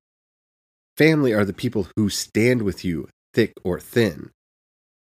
Family 0.98 1.32
are 1.32 1.46
the 1.46 1.54
people 1.54 1.88
who 1.96 2.10
stand 2.10 2.60
with 2.60 2.84
you, 2.84 3.08
thick 3.32 3.54
or 3.64 3.80
thin. 3.80 4.28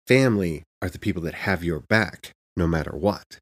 Family 0.06 0.62
are 0.80 0.88
the 0.88 1.00
people 1.00 1.22
that 1.22 1.34
have 1.34 1.64
your 1.64 1.80
back 1.80 2.30
no 2.56 2.68
matter 2.68 2.92
what. 2.96 3.40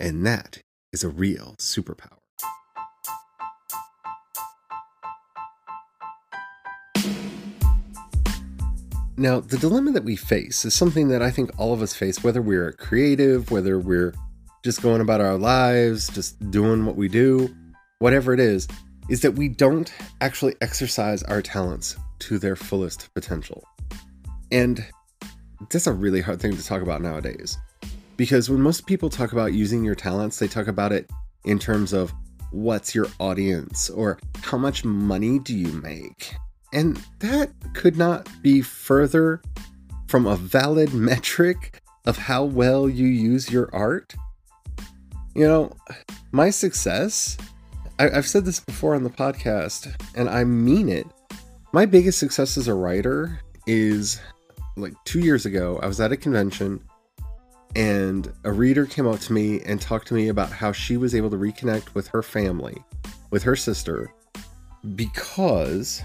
And 0.00 0.26
that 0.26 0.58
is 0.92 1.04
a 1.04 1.08
real 1.08 1.54
superpower. 1.60 2.25
Now, 9.18 9.40
the 9.40 9.56
dilemma 9.56 9.92
that 9.92 10.04
we 10.04 10.14
face 10.14 10.66
is 10.66 10.74
something 10.74 11.08
that 11.08 11.22
I 11.22 11.30
think 11.30 11.50
all 11.56 11.72
of 11.72 11.80
us 11.80 11.94
face, 11.94 12.22
whether 12.22 12.42
we're 12.42 12.72
creative, 12.72 13.50
whether 13.50 13.78
we're 13.78 14.12
just 14.62 14.82
going 14.82 15.00
about 15.00 15.22
our 15.22 15.38
lives, 15.38 16.08
just 16.08 16.50
doing 16.50 16.84
what 16.84 16.96
we 16.96 17.08
do, 17.08 17.54
whatever 17.98 18.34
it 18.34 18.40
is, 18.40 18.68
is 19.08 19.22
that 19.22 19.32
we 19.32 19.48
don't 19.48 19.90
actually 20.20 20.54
exercise 20.60 21.22
our 21.22 21.40
talents 21.40 21.96
to 22.18 22.38
their 22.38 22.56
fullest 22.56 23.08
potential. 23.14 23.64
And 24.52 24.84
that's 25.70 25.86
a 25.86 25.94
really 25.94 26.20
hard 26.20 26.38
thing 26.38 26.54
to 26.54 26.62
talk 26.62 26.82
about 26.82 27.00
nowadays. 27.00 27.56
Because 28.18 28.50
when 28.50 28.60
most 28.60 28.86
people 28.86 29.08
talk 29.08 29.32
about 29.32 29.54
using 29.54 29.82
your 29.82 29.94
talents, 29.94 30.38
they 30.38 30.48
talk 30.48 30.66
about 30.66 30.92
it 30.92 31.08
in 31.46 31.58
terms 31.58 31.94
of 31.94 32.12
what's 32.50 32.94
your 32.94 33.06
audience 33.18 33.88
or 33.88 34.18
how 34.42 34.58
much 34.58 34.84
money 34.84 35.38
do 35.38 35.56
you 35.56 35.72
make 35.72 36.34
and 36.72 37.00
that 37.20 37.50
could 37.74 37.96
not 37.96 38.28
be 38.42 38.62
further 38.62 39.40
from 40.06 40.26
a 40.26 40.36
valid 40.36 40.92
metric 40.94 41.80
of 42.06 42.16
how 42.16 42.44
well 42.44 42.88
you 42.88 43.06
use 43.06 43.50
your 43.50 43.68
art. 43.74 44.14
You 45.34 45.46
know, 45.46 45.72
my 46.32 46.50
success, 46.50 47.36
I, 47.98 48.08
have 48.08 48.26
said 48.26 48.44
this 48.44 48.60
before 48.60 48.94
on 48.94 49.02
the 49.02 49.10
podcast, 49.10 49.94
and 50.14 50.28
I 50.28 50.44
mean 50.44 50.88
it. 50.88 51.06
My 51.72 51.84
biggest 51.84 52.18
success 52.18 52.56
as 52.56 52.68
a 52.68 52.74
writer 52.74 53.40
is 53.66 54.20
like 54.76 54.94
two 55.04 55.20
years 55.20 55.46
ago, 55.46 55.78
I 55.82 55.86
was 55.86 56.00
at 56.00 56.12
a 56.12 56.16
convention 56.16 56.80
and 57.74 58.32
a 58.44 58.52
reader 58.52 58.86
came 58.86 59.06
up 59.06 59.20
to 59.20 59.32
me 59.32 59.60
and 59.62 59.80
talked 59.80 60.08
to 60.08 60.14
me 60.14 60.28
about 60.28 60.50
how 60.50 60.72
she 60.72 60.96
was 60.96 61.14
able 61.14 61.28
to 61.30 61.36
reconnect 61.36 61.94
with 61.94 62.08
her 62.08 62.22
family, 62.22 62.76
with 63.30 63.42
her 63.42 63.56
sister, 63.56 64.10
because 64.94 66.02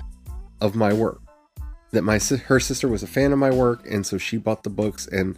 of 0.62 0.76
my 0.76 0.94
work. 0.94 1.20
That 1.92 2.04
my 2.04 2.20
her 2.46 2.60
sister 2.60 2.88
was 2.88 3.04
a 3.04 3.08
fan 3.08 3.34
of 3.34 3.40
my 3.40 3.52
work, 3.52 3.86
and 3.90 4.06
so 4.06 4.18
she 4.18 4.38
bought 4.38 4.64
the 4.64 4.70
books. 4.70 5.08
And 5.08 5.38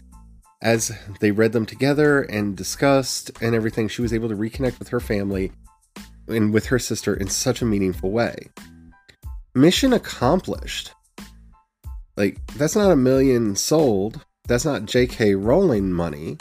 as 0.62 0.92
they 1.20 1.32
read 1.32 1.51
them 1.51 1.65
together 1.65 2.22
and 2.22 2.56
discussed 2.56 3.32
and 3.42 3.56
everything, 3.56 3.88
she 3.88 4.03
was 4.03 4.13
able 4.13 4.30
to 4.30 4.36
reconnect 4.36 4.77
with 4.77 4.89
her 4.89 5.00
family 5.00 5.51
and 6.27 6.53
with 6.53 6.68
her 6.68 6.80
sister 6.80 7.15
in 7.15 7.27
such 7.27 7.62
a 7.62 7.65
meaningful 7.65 8.12
way. 8.12 8.50
Mission 9.56 9.94
accomplished. 9.94 10.92
Like 12.15 12.38
that's 12.56 12.75
not 12.75 12.92
a 12.92 12.96
million 12.96 13.56
sold. 13.56 14.24
That's 14.48 14.65
not 14.65 14.86
J.K. 14.86 15.36
Rowling 15.36 15.92
money. 15.92 16.38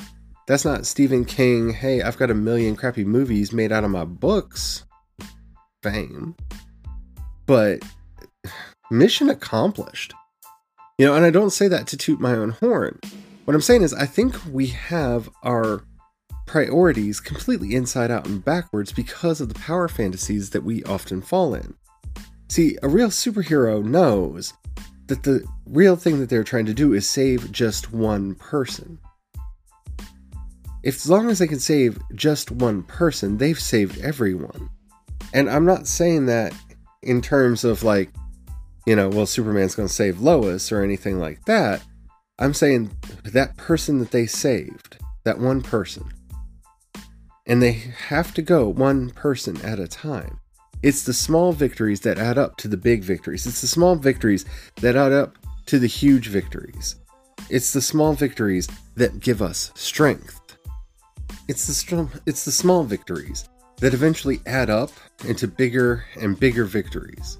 That's 0.46 0.64
not 0.64 0.86
Stephen 0.86 1.24
King. 1.24 1.72
Hey, 1.72 2.02
I've 2.02 2.18
got 2.18 2.30
a 2.30 2.34
million 2.34 2.76
crappy 2.76 3.04
movies 3.04 3.52
made 3.52 3.72
out 3.72 3.84
of 3.84 3.90
my 3.90 4.04
books. 4.04 4.84
Fame. 5.82 6.36
But 7.46 7.82
mission 8.92 9.30
accomplished. 9.30 10.14
You 10.98 11.06
know, 11.06 11.14
and 11.14 11.24
I 11.24 11.30
don't 11.30 11.50
say 11.50 11.68
that 11.68 11.86
to 11.88 11.96
toot 11.96 12.20
my 12.20 12.32
own 12.32 12.50
horn. 12.50 13.00
What 13.44 13.54
I'm 13.54 13.60
saying 13.60 13.82
is, 13.82 13.92
I 13.92 14.06
think 14.06 14.36
we 14.52 14.68
have 14.68 15.28
our 15.42 15.82
priorities 16.46 17.18
completely 17.18 17.74
inside 17.74 18.10
out 18.10 18.26
and 18.26 18.44
backwards 18.44 18.92
because 18.92 19.40
of 19.40 19.48
the 19.48 19.58
power 19.58 19.88
fantasies 19.88 20.50
that 20.50 20.62
we 20.62 20.84
often 20.84 21.22
fall 21.22 21.54
in. 21.54 21.74
See, 22.48 22.76
a 22.82 22.88
real 22.88 23.08
superhero 23.08 23.82
knows 23.82 24.52
that 25.06 25.22
the 25.22 25.44
real 25.66 25.96
thing 25.96 26.20
that 26.20 26.28
they're 26.28 26.44
trying 26.44 26.66
to 26.66 26.74
do 26.74 26.92
is 26.92 27.08
save 27.08 27.50
just 27.50 27.92
one 27.92 28.34
person. 28.34 28.98
If 30.82 30.96
as 30.96 31.10
long 31.10 31.30
as 31.30 31.38
they 31.38 31.46
can 31.46 31.60
save 31.60 31.98
just 32.14 32.50
one 32.50 32.82
person, 32.82 33.38
they've 33.38 33.58
saved 33.58 34.00
everyone. 34.00 34.68
And 35.32 35.48
I'm 35.48 35.64
not 35.64 35.86
saying 35.86 36.26
that 36.26 36.54
in 37.02 37.22
terms 37.22 37.64
of 37.64 37.82
like, 37.82 38.10
you 38.86 38.96
know, 38.96 39.08
well, 39.08 39.26
Superman's 39.26 39.74
going 39.74 39.88
to 39.88 39.94
save 39.94 40.20
Lois 40.20 40.72
or 40.72 40.82
anything 40.82 41.18
like 41.18 41.44
that. 41.44 41.82
I'm 42.38 42.54
saying 42.54 42.90
that 43.24 43.56
person 43.56 43.98
that 44.00 44.10
they 44.10 44.26
saved, 44.26 44.98
that 45.24 45.38
one 45.38 45.62
person, 45.62 46.10
and 47.46 47.62
they 47.62 47.72
have 47.72 48.34
to 48.34 48.42
go 48.42 48.68
one 48.68 49.10
person 49.10 49.60
at 49.62 49.78
a 49.78 49.88
time. 49.88 50.40
It's 50.82 51.04
the 51.04 51.12
small 51.12 51.52
victories 51.52 52.00
that 52.00 52.18
add 52.18 52.38
up 52.38 52.56
to 52.58 52.68
the 52.68 52.76
big 52.76 53.04
victories. 53.04 53.46
It's 53.46 53.60
the 53.60 53.68
small 53.68 53.94
victories 53.94 54.44
that 54.80 54.96
add 54.96 55.12
up 55.12 55.38
to 55.66 55.78
the 55.78 55.86
huge 55.86 56.28
victories. 56.28 56.96
It's 57.50 57.72
the 57.72 57.80
small 57.80 58.14
victories 58.14 58.68
that 58.96 59.20
give 59.20 59.42
us 59.42 59.70
strength. 59.74 60.40
It's 61.48 61.66
the 61.66 61.74
str- 61.74 62.18
it's 62.26 62.44
the 62.44 62.52
small 62.52 62.82
victories 62.82 63.48
that 63.78 63.94
eventually 63.94 64.40
add 64.46 64.70
up 64.70 64.90
into 65.24 65.46
bigger 65.46 66.04
and 66.20 66.38
bigger 66.38 66.64
victories. 66.64 67.38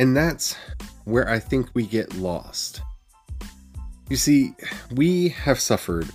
And 0.00 0.16
that's 0.16 0.56
where 1.04 1.28
I 1.28 1.38
think 1.38 1.68
we 1.74 1.86
get 1.86 2.14
lost. 2.14 2.80
You 4.08 4.16
see, 4.16 4.54
we 4.92 5.28
have 5.28 5.60
suffered 5.60 6.08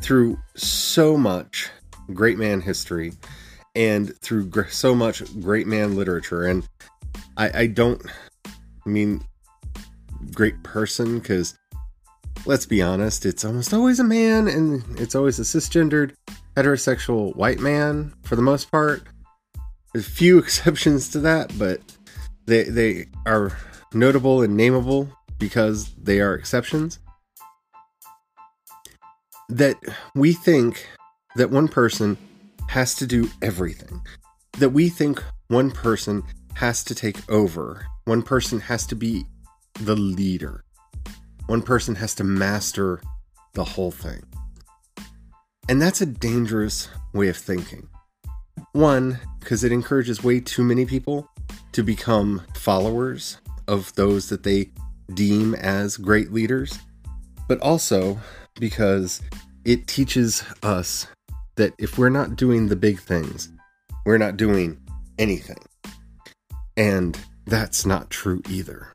through 0.00 0.36
so 0.56 1.16
much 1.16 1.70
great 2.12 2.38
man 2.38 2.60
history 2.60 3.12
and 3.76 4.18
through 4.20 4.50
so 4.68 4.96
much 4.96 5.22
great 5.40 5.68
man 5.68 5.94
literature. 5.94 6.44
And 6.44 6.68
I, 7.36 7.60
I 7.60 7.66
don't 7.68 8.02
mean 8.84 9.24
great 10.34 10.60
person 10.64 11.20
because 11.20 11.56
let's 12.46 12.66
be 12.66 12.82
honest, 12.82 13.24
it's 13.24 13.44
almost 13.44 13.72
always 13.72 14.00
a 14.00 14.04
man 14.04 14.48
and 14.48 14.82
it's 14.98 15.14
always 15.14 15.38
a 15.38 15.42
cisgendered 15.42 16.16
heterosexual 16.56 17.36
white 17.36 17.60
man 17.60 18.12
for 18.24 18.34
the 18.34 18.42
most 18.42 18.72
part. 18.72 19.04
There's 19.92 20.08
few 20.08 20.38
exceptions 20.40 21.10
to 21.10 21.20
that, 21.20 21.56
but 21.56 21.80
they 22.46 22.64
they 22.64 23.06
are 23.26 23.56
notable 23.92 24.42
and 24.42 24.58
nameable 24.58 25.10
because 25.38 25.94
they 25.94 26.20
are 26.20 26.34
exceptions. 26.34 26.98
That 29.48 29.76
we 30.14 30.32
think 30.32 30.86
that 31.36 31.50
one 31.50 31.68
person 31.68 32.16
has 32.68 32.94
to 32.96 33.06
do 33.06 33.28
everything. 33.42 34.00
That 34.58 34.70
we 34.70 34.88
think 34.88 35.22
one 35.48 35.70
person 35.70 36.22
has 36.54 36.84
to 36.84 36.94
take 36.94 37.28
over. 37.30 37.86
One 38.04 38.22
person 38.22 38.60
has 38.60 38.86
to 38.86 38.94
be 38.94 39.24
the 39.80 39.96
leader. 39.96 40.64
One 41.46 41.62
person 41.62 41.96
has 41.96 42.14
to 42.16 42.24
master 42.24 43.00
the 43.54 43.64
whole 43.64 43.90
thing. 43.90 44.22
And 45.68 45.80
that's 45.80 46.00
a 46.00 46.06
dangerous 46.06 46.88
way 47.12 47.28
of 47.28 47.36
thinking. 47.36 47.88
One, 48.72 49.18
because 49.40 49.64
it 49.64 49.72
encourages 49.72 50.22
way 50.22 50.40
too 50.40 50.62
many 50.62 50.84
people 50.84 51.28
to 51.72 51.82
become 51.82 52.42
followers 52.54 53.38
of 53.68 53.94
those 53.94 54.28
that 54.28 54.42
they 54.42 54.70
deem 55.14 55.54
as 55.54 55.96
great 55.96 56.32
leaders, 56.32 56.78
but 57.48 57.60
also 57.60 58.18
because 58.58 59.20
it 59.64 59.86
teaches 59.86 60.42
us 60.62 61.06
that 61.56 61.74
if 61.78 61.98
we're 61.98 62.08
not 62.08 62.36
doing 62.36 62.68
the 62.68 62.76
big 62.76 63.00
things, 63.00 63.50
we're 64.04 64.18
not 64.18 64.36
doing 64.36 64.80
anything. 65.18 65.58
And 66.76 67.18
that's 67.46 67.84
not 67.84 68.10
true 68.10 68.42
either. 68.48 68.92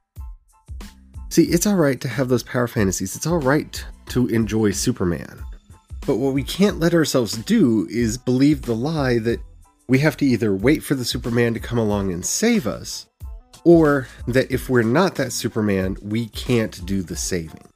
See, 1.29 1.43
it's 1.43 1.67
all 1.67 1.75
right 1.75 1.99
to 2.01 2.07
have 2.07 2.29
those 2.29 2.43
power 2.43 2.67
fantasies. 2.67 3.15
It's 3.15 3.27
all 3.27 3.39
right 3.39 3.85
to 4.07 4.27
enjoy 4.27 4.71
Superman. 4.71 5.41
But 6.05 6.17
what 6.17 6.33
we 6.33 6.43
can't 6.43 6.79
let 6.79 6.93
ourselves 6.93 7.33
do 7.33 7.87
is 7.89 8.17
believe 8.17 8.61
the 8.61 8.75
lie 8.75 9.19
that 9.19 9.39
we 9.87 9.99
have 9.99 10.17
to 10.17 10.25
either 10.25 10.55
wait 10.55 10.83
for 10.83 10.95
the 10.95 11.05
Superman 11.05 11.53
to 11.53 11.59
come 11.59 11.77
along 11.77 12.11
and 12.11 12.25
save 12.25 12.65
us, 12.65 13.07
or 13.63 14.07
that 14.27 14.51
if 14.51 14.69
we're 14.69 14.83
not 14.83 15.15
that 15.15 15.31
Superman, 15.31 15.97
we 16.01 16.27
can't 16.27 16.85
do 16.85 17.03
the 17.03 17.15
saving. 17.15 17.67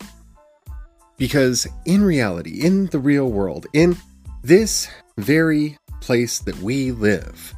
Because 1.18 1.68
in 1.86 2.04
reality, 2.04 2.62
in 2.62 2.88
the 2.88 3.00
real 3.00 3.30
world, 3.32 3.68
in 3.74 3.98
this 4.42 4.89
very 5.18 5.78
place 6.01 6.39
that 6.39 6.58
we 6.60 6.92
live, 6.92 7.54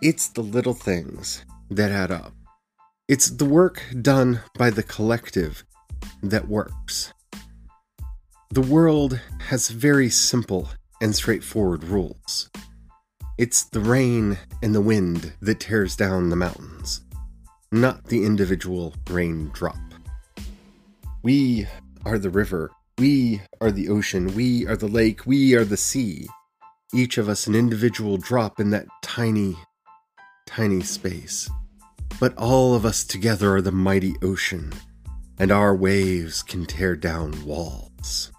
it's 0.00 0.28
the 0.28 0.42
little 0.42 0.74
things 0.74 1.44
that 1.70 1.90
add 1.90 2.10
up. 2.10 2.32
It's 3.08 3.30
the 3.30 3.44
work 3.44 3.82
done 4.02 4.40
by 4.56 4.70
the 4.70 4.82
collective 4.82 5.64
that 6.22 6.48
works. 6.48 7.12
The 8.50 8.60
world 8.60 9.20
has 9.40 9.68
very 9.68 10.08
simple 10.08 10.68
and 11.00 11.14
straightforward 11.14 11.84
rules. 11.84 12.48
It's 13.38 13.64
the 13.64 13.80
rain 13.80 14.38
and 14.62 14.74
the 14.74 14.80
wind 14.80 15.34
that 15.42 15.60
tears 15.60 15.94
down 15.94 16.30
the 16.30 16.36
mountains, 16.36 17.02
not 17.70 18.06
the 18.06 18.24
individual 18.24 18.94
raindrop. 19.10 19.76
We 21.22 21.66
are 22.06 22.18
the 22.18 22.30
river, 22.30 22.70
we 22.96 23.42
are 23.60 23.70
the 23.70 23.90
ocean, 23.90 24.34
we 24.34 24.66
are 24.66 24.76
the 24.76 24.88
lake, 24.88 25.26
we 25.26 25.54
are 25.54 25.66
the 25.66 25.76
sea. 25.76 26.28
Each 26.94 27.18
of 27.18 27.28
us 27.28 27.46
an 27.46 27.54
individual 27.54 28.16
drop 28.16 28.58
in 28.58 28.70
that 28.70 28.86
tiny, 29.02 29.54
tiny 30.46 30.80
space. 30.80 31.50
But 32.18 32.34
all 32.38 32.74
of 32.74 32.86
us 32.86 33.04
together 33.04 33.54
are 33.54 33.60
the 33.60 33.70
mighty 33.70 34.14
ocean, 34.22 34.72
and 35.38 35.52
our 35.52 35.76
waves 35.76 36.42
can 36.42 36.64
tear 36.64 36.96
down 36.96 37.44
walls. 37.44 38.32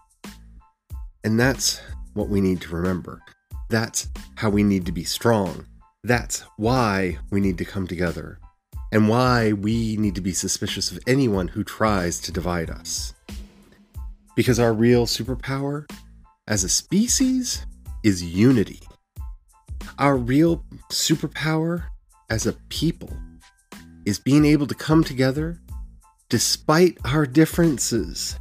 And 1.23 1.39
that's 1.39 1.81
what 2.15 2.29
we 2.29 2.41
need 2.41 2.61
to 2.61 2.75
remember. 2.75 3.21
That's 3.69 4.07
how 4.35 4.49
we 4.49 4.63
need 4.63 4.85
to 4.85 4.91
be 4.91 5.03
strong. 5.03 5.65
That's 6.03 6.45
why 6.55 7.17
we 7.31 7.41
need 7.41 7.57
to 7.57 7.65
come 7.65 7.87
together, 7.87 8.39
and 8.91 9.09
why 9.09 9.51
we 9.51 9.97
need 9.97 10.15
to 10.15 10.21
be 10.21 10.31
suspicious 10.31 10.91
of 10.91 10.99
anyone 11.05 11.49
who 11.49 11.63
tries 11.63 12.21
to 12.21 12.31
divide 12.31 12.69
us. 12.69 13.13
Because 14.35 14.59
our 14.59 14.73
real 14.73 15.05
superpower 15.05 15.89
as 16.47 16.63
a 16.63 16.69
species 16.69 17.65
is 18.03 18.23
unity. 18.23 18.79
Our 19.99 20.15
real 20.15 20.63
superpower 20.91 21.87
as 22.29 22.45
a 22.45 22.53
people 22.69 23.11
is 24.05 24.19
being 24.19 24.45
able 24.45 24.67
to 24.67 24.75
come 24.75 25.03
together 25.03 25.59
despite 26.29 26.97
our 27.03 27.25
differences 27.25 28.39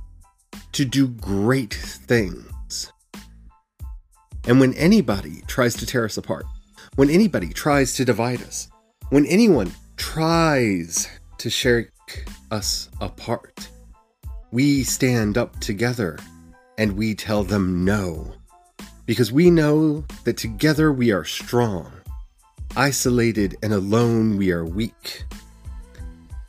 to 0.72 0.84
do 0.84 1.08
great 1.08 1.74
things. 1.74 2.44
And 4.46 4.60
when 4.60 4.74
anybody 4.74 5.42
tries 5.48 5.74
to 5.74 5.86
tear 5.86 6.04
us 6.04 6.16
apart, 6.16 6.46
when 6.94 7.10
anybody 7.10 7.52
tries 7.52 7.94
to 7.94 8.04
divide 8.04 8.42
us, 8.42 8.68
when 9.10 9.26
anyone 9.26 9.72
tries 9.96 11.08
to 11.38 11.50
shake 11.50 11.90
us 12.52 12.88
apart, 13.00 13.68
we 14.52 14.84
stand 14.84 15.36
up 15.36 15.58
together 15.58 16.18
and 16.78 16.96
we 16.96 17.14
tell 17.14 17.42
them 17.42 17.84
no. 17.84 18.34
Because 19.04 19.32
we 19.32 19.50
know 19.50 20.04
that 20.24 20.36
together 20.36 20.92
we 20.92 21.10
are 21.10 21.24
strong, 21.24 21.90
isolated 22.76 23.56
and 23.62 23.72
alone 23.72 24.36
we 24.36 24.52
are 24.52 24.64
weak. 24.64 25.24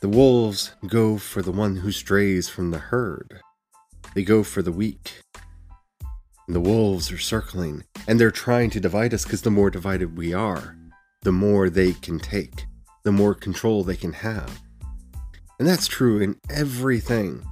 The 0.02 0.10
wolves 0.10 0.76
go 0.86 1.18
for 1.18 1.42
the 1.42 1.52
one 1.52 1.78
who 1.78 1.92
strays 1.92 2.48
from 2.48 2.70
the 2.70 2.78
herd. 2.78 3.42
They 4.14 4.24
go 4.24 4.44
for 4.44 4.62
the 4.62 4.72
weak. 4.72 5.22
The 6.50 6.62
wolves 6.62 7.12
are 7.12 7.18
circling, 7.18 7.84
and 8.08 8.18
they're 8.18 8.32
trying 8.32 8.70
to 8.70 8.80
divide 8.80 9.14
us 9.14 9.26
because 9.26 9.42
the 9.42 9.52
more 9.52 9.70
divided 9.70 10.18
we 10.18 10.34
are, 10.34 10.78
the 11.24 11.34
more 11.34 11.70
they 11.70 11.92
can 11.92 12.20
take, 12.20 12.66
the 13.04 13.12
more 13.12 13.34
control 13.34 13.84
they 13.84 13.98
can 13.98 14.14
have. 14.14 14.62
And 15.60 15.68
that's 15.68 15.88
true 15.88 16.22
in 16.22 16.38
everything, 16.50 17.44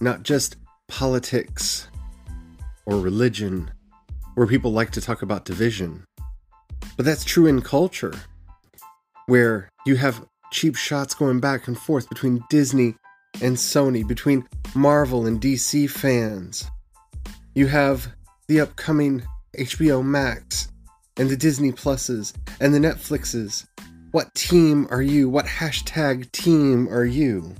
not 0.00 0.22
just 0.22 0.54
politics 0.86 1.88
or 2.86 3.00
religion, 3.00 3.72
where 4.36 4.46
people 4.46 4.70
like 4.70 4.92
to 4.92 5.00
talk 5.00 5.22
about 5.22 5.44
division. 5.44 6.04
But 6.96 7.06
that's 7.06 7.24
true 7.24 7.46
in 7.46 7.60
culture, 7.60 8.14
where 9.26 9.68
you 9.84 9.96
have 9.96 10.24
cheap 10.52 10.76
shots 10.76 11.12
going 11.12 11.40
back 11.40 11.66
and 11.66 11.76
forth 11.76 12.08
between 12.08 12.44
Disney 12.50 12.94
and 13.42 13.56
Sony, 13.56 14.06
between 14.06 14.46
Marvel 14.76 15.26
and 15.26 15.40
DC 15.40 15.90
fans. 15.90 16.70
You 17.56 17.66
have 17.66 18.14
the 18.48 18.60
upcoming 18.60 19.22
HBO 19.58 20.02
Max 20.02 20.68
and 21.18 21.28
the 21.28 21.36
Disney 21.36 21.70
Pluses 21.70 22.34
and 22.60 22.74
the 22.74 22.78
Netflixes. 22.78 23.66
What 24.12 24.34
team 24.34 24.88
are 24.90 25.02
you? 25.02 25.28
What 25.28 25.44
hashtag 25.44 26.32
team 26.32 26.88
are 26.88 27.04
you? 27.04 27.54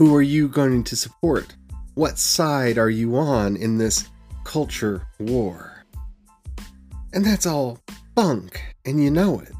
Who 0.00 0.14
are 0.16 0.22
you 0.22 0.48
going 0.48 0.82
to 0.84 0.96
support? 0.96 1.54
What 1.94 2.18
side 2.18 2.78
are 2.78 2.90
you 2.90 3.16
on 3.16 3.56
in 3.56 3.78
this 3.78 4.08
culture 4.42 5.06
war? 5.20 5.84
And 7.12 7.24
that's 7.24 7.46
all 7.46 7.78
bunk, 8.16 8.60
and 8.84 9.02
you 9.02 9.12
know 9.12 9.38
it. 9.38 9.52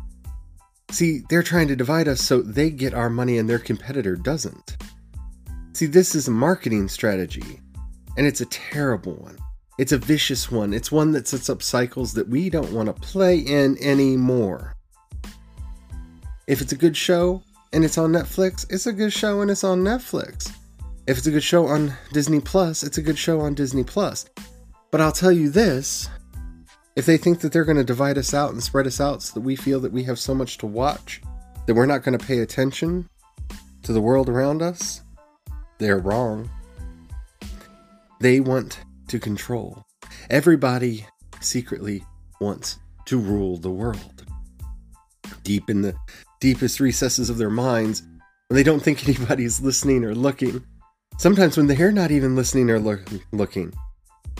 See, 0.90 1.22
they're 1.28 1.44
trying 1.44 1.68
to 1.68 1.76
divide 1.76 2.09
us 2.09 2.20
so 2.20 2.42
they 2.42 2.70
get 2.70 2.94
our 2.94 3.11
money 3.11 3.38
and 3.38 3.48
their 3.48 3.61
competitor 3.61 4.16
doesn't. 4.16 4.76
See, 5.72 5.87
this 5.87 6.16
is 6.16 6.26
a 6.26 6.33
marketing 6.33 6.88
strategy, 6.88 7.61
and 8.16 8.26
it's 8.26 8.40
a 8.40 8.46
terrible 8.46 9.14
one. 9.14 9.38
It's 9.76 9.92
a 9.92 9.98
vicious 9.98 10.50
one. 10.50 10.72
It's 10.72 10.92
one 10.92 11.12
that 11.12 11.26
sets 11.26 11.50
up 11.50 11.62
cycles 11.62 12.14
that 12.14 12.28
we 12.28 12.48
don't 12.48 12.72
want 12.72 12.87
to 12.87 13.02
play 13.02 13.38
in 13.38 13.76
anymore. 13.80 14.76
If 16.46 16.60
it's 16.60 16.72
a 16.72 16.76
good 16.76 16.96
show 16.96 17.42
and 17.72 17.84
it's 17.84 17.98
on 17.98 18.12
Netflix, 18.12 18.66
it's 18.70 18.87
a 18.87 18.92
good 18.92 19.12
show 19.12 19.40
and 19.40 19.50
it's 19.50 19.64
on 19.64 19.82
Netflix. 19.82 20.52
If 21.06 21.18
it's 21.18 21.26
a 21.26 21.32
good 21.32 21.42
show 21.42 21.66
on 21.66 21.92
Disney 22.12 22.40
Plus, 22.40 22.82
it's 22.82 22.98
a 22.98 23.02
good 23.02 23.18
show 23.18 23.40
on 23.40 23.54
Disney 23.54 23.82
Plus. 23.82 24.26
But 24.90 25.00
I'll 25.00 25.12
tell 25.12 25.32
you 25.32 25.50
this 25.50 26.08
if 26.94 27.04
they 27.04 27.16
think 27.16 27.40
that 27.40 27.52
they're 27.52 27.64
going 27.64 27.76
to 27.76 27.84
divide 27.84 28.16
us 28.16 28.32
out 28.32 28.52
and 28.52 28.62
spread 28.62 28.87
us 28.87 29.00
out 29.00 29.22
so 29.22 29.34
that 29.34 29.40
we 29.40 29.56
feel 29.56 29.80
that 29.80 29.92
we 29.92 30.04
have 30.04 30.18
so 30.18 30.34
much 30.34 30.58
to 30.58 30.66
watch 30.66 31.20
that 31.66 31.74
we're 31.74 31.87
not 31.87 32.04
going 32.04 32.16
to 32.16 32.24
pay 32.24 32.38
attention 32.38 33.08
to 33.82 33.92
the 33.92 34.00
world 34.00 34.28
around 34.28 34.62
us, 34.62 35.02
they're 35.78 35.98
wrong. 35.98 36.48
They 38.20 38.40
want 38.40 38.78
to 39.08 39.18
control. 39.18 39.84
Everybody 40.30 41.06
secretly 41.40 42.04
wants 42.40 42.78
to 43.06 43.18
rule 43.18 43.56
the 43.56 43.70
world. 43.70 44.24
Deep 45.42 45.68
in 45.68 45.82
the 45.82 45.94
deepest 46.40 46.80
recesses 46.80 47.30
of 47.30 47.38
their 47.38 47.50
minds, 47.50 48.02
when 48.48 48.56
they 48.56 48.62
don't 48.62 48.82
think 48.82 49.08
anybody's 49.08 49.60
listening 49.60 50.04
or 50.04 50.14
looking, 50.14 50.64
sometimes 51.18 51.56
when 51.56 51.66
they're 51.66 51.92
not 51.92 52.10
even 52.10 52.36
listening 52.36 52.70
or 52.70 52.78
lo- 52.78 52.98
looking, 53.32 53.72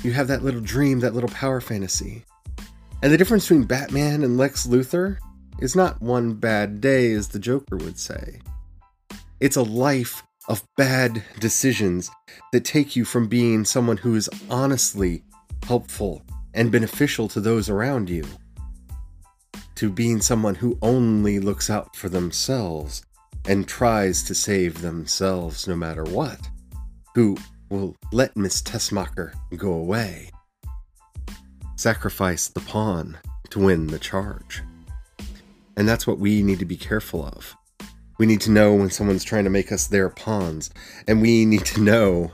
you 0.03 0.13
have 0.13 0.29
that 0.29 0.43
little 0.43 0.61
dream, 0.61 1.01
that 1.01 1.15
little 1.15 1.31
power 1.31 1.61
fantasy. 1.61 2.25
And 3.03 3.13
the 3.13 3.19
difference 3.19 3.45
between 3.45 3.65
Batman 3.65 4.23
and 4.23 4.39
Lex 4.39 4.67
Luthor 4.67 5.19
is 5.61 5.77
not 5.77 6.01
one 6.01 6.35
bad 6.35 6.81
day, 6.81 7.13
as 7.13 7.29
the 7.29 7.39
Joker 7.39 7.77
would 7.77 7.99
say. 7.99 8.41
It's 9.41 9.57
a 9.57 9.63
life 9.63 10.23
of 10.49 10.63
bad 10.77 11.23
decisions 11.39 12.11
that 12.53 12.65
take 12.65 12.97
you 12.97 13.05
from 13.05 13.29
being 13.29 13.65
someone 13.65 13.97
who 13.97 14.15
is 14.15 14.29
honestly 14.51 15.23
helpful 15.65 16.23
and 16.53 16.71
beneficial 16.71 17.29
to 17.29 17.41
those 17.41 17.69
around 17.69 18.11
you 18.11 18.25
to 19.77 19.91
being 19.91 20.21
someone 20.21 20.55
who 20.55 20.79
only 20.83 21.39
looks 21.39 21.69
out 21.69 21.97
for 21.97 22.09
themselves 22.09 23.05
and 23.47 23.67
tries 23.67 24.23
to 24.23 24.35
save 24.35 24.81
themselves 24.81 25.67
no 25.67 25.77
matter 25.77 26.05
what, 26.05 26.41
who 27.15 27.37
will 27.69 27.95
let 28.13 28.37
Miss 28.37 28.63
Teschmacher 28.63 29.33
go 29.57 29.73
away, 29.73 30.31
sacrifice 31.77 32.49
the 32.49 32.61
pawn 32.61 33.19
to 33.51 33.59
win 33.59 33.89
the 33.89 33.99
charge. 33.99 34.63
And 35.77 35.89
that's 35.89 36.07
what 36.07 36.19
we 36.19 36.43
need 36.43 36.61
to 36.61 36.65
be 36.65 36.77
careful 36.77 37.27
of. 37.27 37.57
We 38.19 38.27
need 38.27 38.41
to 38.43 38.51
know 38.51 38.75
when 38.75 38.91
someone's 38.91 39.25
trying 39.25 39.45
to 39.45 39.51
make 39.51 39.73
us 39.73 39.87
their 39.87 40.09
pawns, 40.09 40.71
and 41.09 41.21
we 41.21 41.45
need 41.45 41.65
to 41.67 41.81
know 41.81 42.33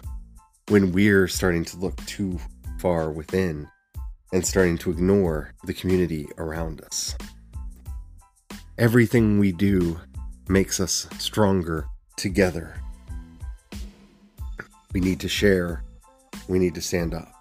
when 0.69 0.93
we're 0.93 1.27
starting 1.27 1.65
to 1.67 1.77
look 1.79 1.97
too 2.07 2.39
far 2.79 3.11
within 3.11 3.69
and 4.33 4.47
starting 4.47 4.79
to 4.79 4.91
ignore 4.91 5.53
the 5.65 5.75
community 5.75 6.29
around 6.39 6.83
us. 6.83 7.17
Everything 8.79 9.39
we 9.39 9.53
do 9.53 9.99
makes 10.49 10.81
us 10.81 11.09
stronger 11.19 11.87
together. 12.17 12.75
We 14.93 15.01
need 15.01 15.21
to 15.21 15.29
share, 15.29 15.83
we 16.49 16.59
need 16.59 16.75
to 16.75 16.81
stand 16.81 17.15
up. 17.15 17.33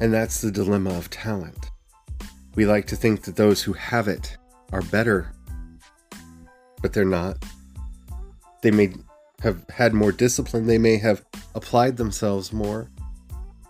And 0.00 0.12
that's 0.12 0.40
the 0.40 0.50
dilemma 0.50 0.90
of 0.96 1.10
talent. 1.10 1.70
We 2.54 2.66
like 2.66 2.86
to 2.88 2.96
think 2.96 3.22
that 3.22 3.36
those 3.36 3.62
who 3.62 3.72
have 3.74 4.08
it 4.08 4.36
are 4.72 4.82
better, 4.82 5.32
but 6.82 6.92
they're 6.92 7.04
not. 7.04 7.38
They 8.66 8.72
may 8.72 8.94
have 9.42 9.64
had 9.68 9.94
more 9.94 10.10
discipline, 10.10 10.66
they 10.66 10.76
may 10.76 10.96
have 10.96 11.24
applied 11.54 11.98
themselves 11.98 12.52
more, 12.52 12.90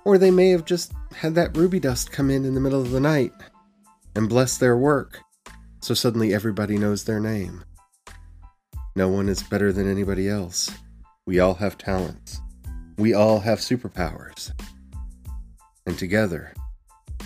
or 0.06 0.16
they 0.16 0.30
may 0.30 0.48
have 0.48 0.64
just 0.64 0.94
had 1.14 1.34
that 1.34 1.54
ruby 1.54 1.78
dust 1.78 2.10
come 2.10 2.30
in 2.30 2.46
in 2.46 2.54
the 2.54 2.62
middle 2.62 2.80
of 2.80 2.92
the 2.92 2.98
night 2.98 3.34
and 4.14 4.26
bless 4.26 4.56
their 4.56 4.74
work, 4.74 5.20
so 5.82 5.92
suddenly 5.92 6.32
everybody 6.32 6.78
knows 6.78 7.04
their 7.04 7.20
name. 7.20 7.62
No 8.94 9.10
one 9.10 9.28
is 9.28 9.42
better 9.42 9.70
than 9.70 9.86
anybody 9.86 10.30
else. 10.30 10.70
We 11.26 11.40
all 11.40 11.56
have 11.56 11.76
talents. 11.76 12.40
We 12.96 13.12
all 13.12 13.40
have 13.40 13.58
superpowers. 13.58 14.50
And 15.84 15.98
together, 15.98 16.54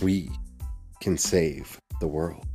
we 0.03 0.29
can 1.01 1.17
save 1.17 1.79
the 2.01 2.09
world. 2.09 2.49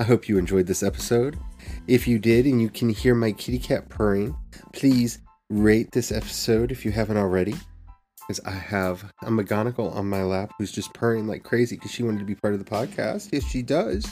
I 0.00 0.02
hope 0.02 0.28
you 0.28 0.38
enjoyed 0.38 0.66
this 0.66 0.82
episode. 0.82 1.38
If 1.86 2.08
you 2.08 2.18
did 2.18 2.46
and 2.46 2.62
you 2.62 2.70
can 2.70 2.88
hear 2.88 3.14
my 3.14 3.32
kitty 3.32 3.58
cat 3.58 3.90
purring, 3.90 4.34
please 4.72 5.18
rate 5.50 5.92
this 5.92 6.10
episode 6.10 6.72
if 6.72 6.84
you 6.84 6.90
haven't 6.90 7.18
already. 7.18 7.54
Because 8.26 8.40
I 8.46 8.52
have 8.52 9.12
a 9.22 9.26
McGonagall 9.26 9.94
on 9.94 10.08
my 10.08 10.22
lap 10.22 10.50
who's 10.56 10.72
just 10.72 10.94
purring 10.94 11.26
like 11.26 11.42
crazy 11.42 11.76
because 11.76 11.90
she 11.90 12.02
wanted 12.02 12.20
to 12.20 12.24
be 12.24 12.34
part 12.34 12.54
of 12.54 12.64
the 12.64 12.70
podcast. 12.70 13.28
Yes, 13.32 13.44
she 13.44 13.60
does. 13.60 14.06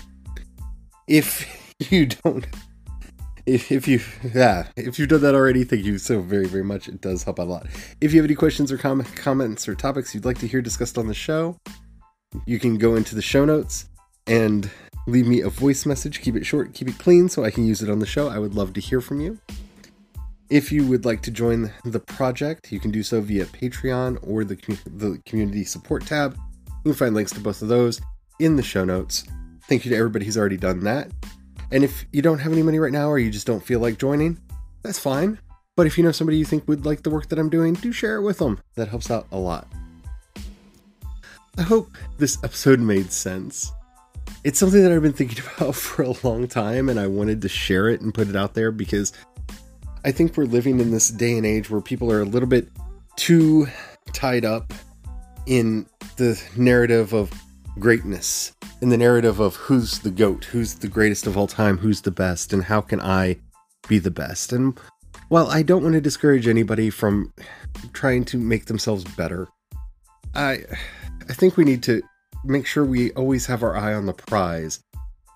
If 1.08 1.74
you 1.90 2.06
don't, 2.06 2.46
if, 3.46 3.72
if 3.72 3.88
you, 3.88 4.00
yeah, 4.34 4.68
if 4.76 4.98
you've 4.98 5.08
done 5.08 5.22
that 5.22 5.34
already, 5.34 5.64
thank 5.64 5.82
you 5.82 5.96
so 5.96 6.20
very, 6.20 6.46
very 6.46 6.64
much. 6.64 6.88
It 6.88 7.00
does 7.00 7.24
help 7.24 7.38
a 7.38 7.42
lot. 7.42 7.66
If 8.02 8.12
you 8.12 8.20
have 8.20 8.26
any 8.26 8.34
questions 8.34 8.70
or 8.70 8.76
com- 8.76 9.02
comments 9.16 9.66
or 9.66 9.74
topics 9.74 10.14
you'd 10.14 10.26
like 10.26 10.38
to 10.40 10.46
hear 10.46 10.60
discussed 10.60 10.98
on 10.98 11.06
the 11.06 11.14
show, 11.14 11.56
you 12.44 12.58
can 12.58 12.76
go 12.76 12.96
into 12.96 13.14
the 13.14 13.22
show 13.22 13.46
notes 13.46 13.86
and 14.26 14.70
leave 15.06 15.26
me 15.26 15.40
a 15.40 15.48
voice 15.48 15.86
message. 15.86 16.20
Keep 16.20 16.36
it 16.36 16.46
short, 16.46 16.74
keep 16.74 16.88
it 16.88 16.98
clean 16.98 17.28
so 17.28 17.44
I 17.44 17.50
can 17.50 17.66
use 17.66 17.82
it 17.82 17.90
on 17.90 17.98
the 17.98 18.06
show. 18.06 18.28
I 18.28 18.38
would 18.38 18.54
love 18.54 18.72
to 18.74 18.80
hear 18.80 19.00
from 19.00 19.20
you. 19.20 19.38
If 20.50 20.70
you 20.70 20.86
would 20.86 21.04
like 21.04 21.22
to 21.22 21.30
join 21.30 21.72
the 21.84 22.00
project, 22.00 22.72
you 22.72 22.78
can 22.78 22.90
do 22.90 23.02
so 23.02 23.20
via 23.20 23.46
Patreon 23.46 24.18
or 24.22 24.44
the, 24.44 24.56
the 24.86 25.20
community 25.24 25.64
support 25.64 26.04
tab. 26.04 26.36
You 26.84 26.90
can 26.90 26.94
find 26.94 27.14
links 27.14 27.32
to 27.32 27.40
both 27.40 27.62
of 27.62 27.68
those 27.68 28.00
in 28.38 28.56
the 28.56 28.62
show 28.62 28.84
notes. 28.84 29.24
Thank 29.68 29.84
you 29.84 29.90
to 29.90 29.96
everybody 29.96 30.26
who's 30.26 30.36
already 30.36 30.58
done 30.58 30.80
that. 30.80 31.10
And 31.70 31.84
if 31.84 32.04
you 32.12 32.20
don't 32.20 32.38
have 32.38 32.52
any 32.52 32.62
money 32.62 32.78
right 32.78 32.92
now 32.92 33.08
or 33.08 33.18
you 33.18 33.30
just 33.30 33.46
don't 33.46 33.64
feel 33.64 33.80
like 33.80 33.98
joining, 33.98 34.38
that's 34.82 34.98
fine. 34.98 35.38
But 35.74 35.86
if 35.86 35.96
you 35.96 36.04
know 36.04 36.12
somebody 36.12 36.36
you 36.36 36.44
think 36.44 36.68
would 36.68 36.84
like 36.84 37.02
the 37.02 37.08
work 37.08 37.28
that 37.30 37.38
I'm 37.38 37.48
doing, 37.48 37.72
do 37.72 37.92
share 37.92 38.16
it 38.16 38.22
with 38.22 38.38
them. 38.38 38.60
That 38.74 38.88
helps 38.88 39.10
out 39.10 39.26
a 39.32 39.38
lot. 39.38 39.66
I 41.56 41.62
hope 41.62 41.90
this 42.18 42.36
episode 42.44 42.80
made 42.80 43.10
sense 43.10 43.72
it's 44.44 44.58
something 44.58 44.82
that 44.82 44.92
I've 44.92 45.02
been 45.02 45.12
thinking 45.12 45.44
about 45.56 45.74
for 45.74 46.02
a 46.02 46.14
long 46.22 46.48
time, 46.48 46.88
and 46.88 46.98
I 46.98 47.06
wanted 47.06 47.42
to 47.42 47.48
share 47.48 47.88
it 47.88 48.00
and 48.00 48.12
put 48.12 48.28
it 48.28 48.36
out 48.36 48.54
there 48.54 48.72
because 48.72 49.12
I 50.04 50.12
think 50.12 50.36
we're 50.36 50.44
living 50.44 50.80
in 50.80 50.90
this 50.90 51.08
day 51.08 51.36
and 51.36 51.46
age 51.46 51.70
where 51.70 51.80
people 51.80 52.10
are 52.10 52.20
a 52.20 52.26
little 52.26 52.48
bit 52.48 52.68
too 53.16 53.66
tied 54.12 54.44
up 54.44 54.72
in 55.46 55.86
the 56.16 56.42
narrative 56.56 57.12
of 57.12 57.30
greatness, 57.78 58.52
in 58.80 58.88
the 58.88 58.96
narrative 58.96 59.40
of 59.40 59.56
who's 59.56 60.00
the 60.00 60.10
GOAT, 60.10 60.44
who's 60.44 60.74
the 60.74 60.88
greatest 60.88 61.26
of 61.26 61.36
all 61.36 61.46
time, 61.46 61.78
who's 61.78 62.02
the 62.02 62.10
best, 62.10 62.52
and 62.52 62.64
how 62.64 62.80
can 62.80 63.00
I 63.00 63.36
be 63.88 63.98
the 63.98 64.10
best. 64.10 64.52
And 64.52 64.78
while 65.28 65.46
I 65.48 65.62
don't 65.62 65.82
want 65.82 65.94
to 65.94 66.00
discourage 66.00 66.46
anybody 66.46 66.90
from 66.90 67.32
trying 67.92 68.24
to 68.26 68.38
make 68.38 68.66
themselves 68.66 69.04
better, 69.04 69.48
I 70.34 70.64
I 71.28 71.34
think 71.34 71.56
we 71.56 71.64
need 71.64 71.82
to 71.84 72.02
make 72.44 72.66
sure 72.66 72.84
we 72.84 73.12
always 73.12 73.46
have 73.46 73.62
our 73.62 73.76
eye 73.76 73.94
on 73.94 74.06
the 74.06 74.12
prize 74.12 74.82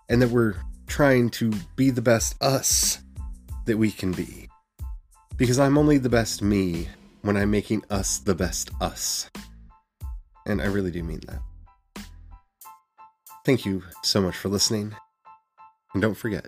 and 0.08 0.20
that 0.22 0.30
we're 0.30 0.54
trying 0.86 1.30
to 1.30 1.52
be 1.76 1.90
the 1.90 2.02
best 2.02 2.40
us 2.42 2.98
that 3.66 3.78
we 3.78 3.90
can 3.90 4.12
be. 4.12 4.48
Because 5.36 5.58
I'm 5.58 5.76
only 5.76 5.98
the 5.98 6.08
best 6.08 6.42
me 6.42 6.88
when 7.22 7.36
I'm 7.36 7.50
making 7.50 7.84
us 7.90 8.18
the 8.18 8.34
best 8.34 8.70
us. 8.80 9.30
And 10.46 10.62
I 10.62 10.66
really 10.66 10.90
do 10.90 11.02
mean 11.02 11.20
that. 11.26 12.04
Thank 13.44 13.66
you 13.66 13.82
so 14.02 14.20
much 14.20 14.36
for 14.36 14.48
listening. 14.48 14.94
And 15.92 16.02
don't 16.02 16.16
forget, 16.16 16.46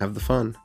have 0.00 0.14
the 0.14 0.20
fun. 0.20 0.56